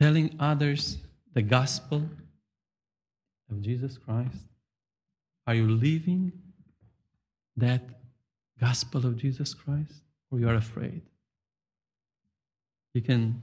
telling 0.00 0.34
others 0.40 0.96
the 1.34 1.42
gospel 1.42 2.08
of 3.50 3.60
Jesus 3.60 3.98
Christ? 3.98 4.38
Are 5.46 5.54
you 5.54 5.68
living 5.68 6.32
that 7.58 7.82
gospel 8.58 9.04
of 9.04 9.18
Jesus 9.18 9.52
Christ 9.52 9.92
or 10.30 10.40
you 10.40 10.48
are 10.48 10.54
afraid? 10.54 11.02
You 12.94 13.02
can 13.02 13.42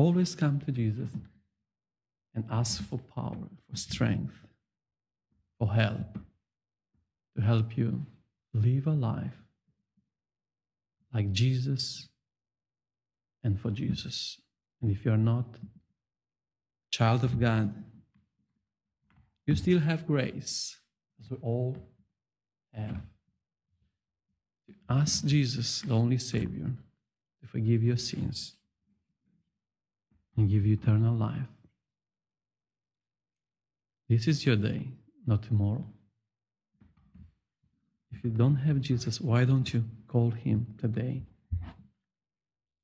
Always 0.00 0.34
come 0.34 0.58
to 0.60 0.72
Jesus 0.72 1.10
and 2.34 2.42
ask 2.50 2.82
for 2.82 2.98
power, 3.14 3.36
for 3.68 3.76
strength, 3.76 4.32
for 5.58 5.74
help, 5.74 6.18
to 7.36 7.42
help 7.42 7.76
you 7.76 8.06
live 8.54 8.86
a 8.86 8.92
life 8.92 9.36
like 11.12 11.32
Jesus 11.32 12.08
and 13.42 13.60
for 13.60 13.70
Jesus. 13.70 14.38
And 14.80 14.90
if 14.90 15.04
you're 15.04 15.16
not 15.16 15.46
child 16.90 17.24
of 17.24 17.40
God, 17.40 17.72
you 19.46 19.54
still 19.54 19.80
have 19.80 20.06
grace, 20.06 20.78
as 21.20 21.30
we 21.30 21.36
all 21.42 21.76
have. 22.72 23.00
Ask 24.88 25.24
Jesus, 25.24 25.82
the 25.82 25.94
only 25.94 26.18
Savior, 26.18 26.70
to 27.40 27.46
forgive 27.46 27.82
your 27.82 27.96
sins 27.96 28.56
and 30.36 30.48
give 30.48 30.66
you 30.66 30.74
eternal 30.74 31.14
life. 31.14 31.48
This 34.08 34.26
is 34.26 34.44
your 34.44 34.56
day, 34.56 34.88
not 35.26 35.42
tomorrow. 35.42 35.84
If 38.12 38.24
you 38.24 38.30
don't 38.30 38.56
have 38.56 38.80
Jesus, 38.80 39.20
why 39.20 39.44
don't 39.44 39.72
you 39.72 39.84
call 40.08 40.30
him 40.30 40.66
today 40.78 41.22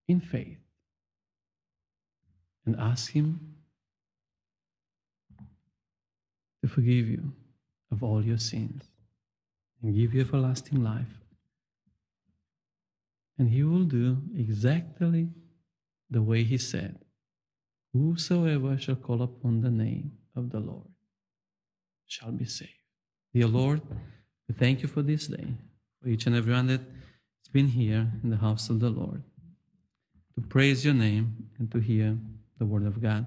in 0.09 0.21
faith 0.21 0.59
and 2.65 2.77
ask 2.79 3.13
him 3.13 3.57
to 6.63 6.69
forgive 6.69 7.09
you 7.09 7.33
of 7.91 8.03
all 8.03 8.25
your 8.25 8.39
sins 8.39 8.85
and 9.83 9.95
give 9.95 10.15
you 10.15 10.21
everlasting 10.21 10.83
life? 10.83 11.21
And 13.39 13.51
he 13.51 13.63
will 13.63 13.85
do 13.85 14.19
exactly 14.35 15.29
the 16.11 16.23
way 16.23 16.43
he 16.43 16.59
said 16.59 16.99
Whosoever 17.93 18.77
shall 18.77 18.97
call 18.97 19.23
upon 19.23 19.63
the 19.63 19.71
name 19.71 20.13
of 20.35 20.51
the 20.51 20.61
Lord 20.61 20.89
shall 22.07 22.31
be 22.31 22.45
saved. 22.45 22.73
Dear 23.33 23.47
Lord, 23.47 23.81
we 24.49 24.55
thank 24.55 24.83
you 24.83 24.89
for 24.89 25.01
this 25.03 25.27
day, 25.29 25.55
for 26.03 26.09
each 26.09 26.27
and 26.27 26.37
everyone 26.37 26.67
that 26.67 26.81
has 26.81 27.49
been 27.53 27.69
here 27.69 28.11
in 28.23 28.31
the 28.31 28.37
house 28.37 28.69
of 28.69 28.81
the 28.81 28.91
Lord 28.91 29.23
to 30.37 30.43
praise 30.43 30.85
your 30.85 30.95
name 30.95 31.49
and 31.59 31.71
to 31.73 31.79
hear 31.79 32.17
the 32.59 32.67
word 32.67 32.87
of 32.87 33.03
God. 33.03 33.27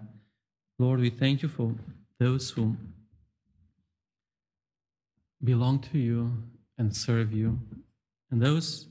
Lord, 0.78 1.00
we 1.00 1.10
thank 1.10 1.42
you 1.42 1.50
for 1.50 1.76
those 2.20 2.52
who 2.52 2.78
belong 5.44 5.80
to 5.80 5.98
you 5.98 6.32
and 6.78 6.96
serve 6.96 7.34
you, 7.34 7.60
and 8.32 8.42
those 8.42 8.88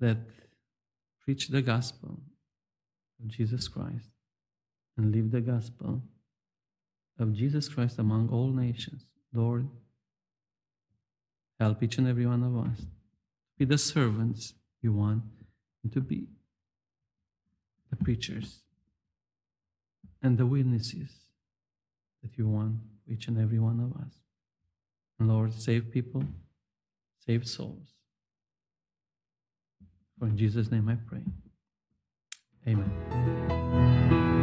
that 0.00 0.18
preach 1.22 1.48
the 1.48 1.62
gospel 1.62 2.18
of 3.22 3.28
Jesus 3.28 3.68
Christ 3.68 4.10
and 4.96 5.14
live 5.14 5.30
the 5.30 5.40
gospel 5.40 6.02
of 7.18 7.32
Jesus 7.32 7.68
Christ 7.68 7.98
among 7.98 8.28
all 8.28 8.48
nations. 8.48 9.06
Lord, 9.32 9.68
help 11.58 11.82
each 11.82 11.98
and 11.98 12.08
every 12.08 12.26
one 12.26 12.42
of 12.42 12.56
us 12.56 12.86
be 13.58 13.64
the 13.64 13.78
servants 13.78 14.54
you 14.82 14.92
want 14.92 15.22
to 15.92 16.00
be 16.00 16.26
the 17.96 18.04
preachers 18.04 18.60
and 20.22 20.38
the 20.38 20.46
witnesses 20.46 21.10
that 22.22 22.36
you 22.36 22.48
want 22.48 22.76
each 23.06 23.28
and 23.28 23.38
every 23.38 23.58
one 23.58 23.80
of 23.80 24.00
us. 24.00 24.12
Lord, 25.20 25.52
save 25.52 25.90
people, 25.90 26.24
save 27.24 27.46
souls. 27.46 27.88
For 30.18 30.26
in 30.26 30.36
Jesus' 30.36 30.70
name 30.70 30.88
I 30.88 30.96
pray. 31.08 31.22
Amen. 32.66 34.33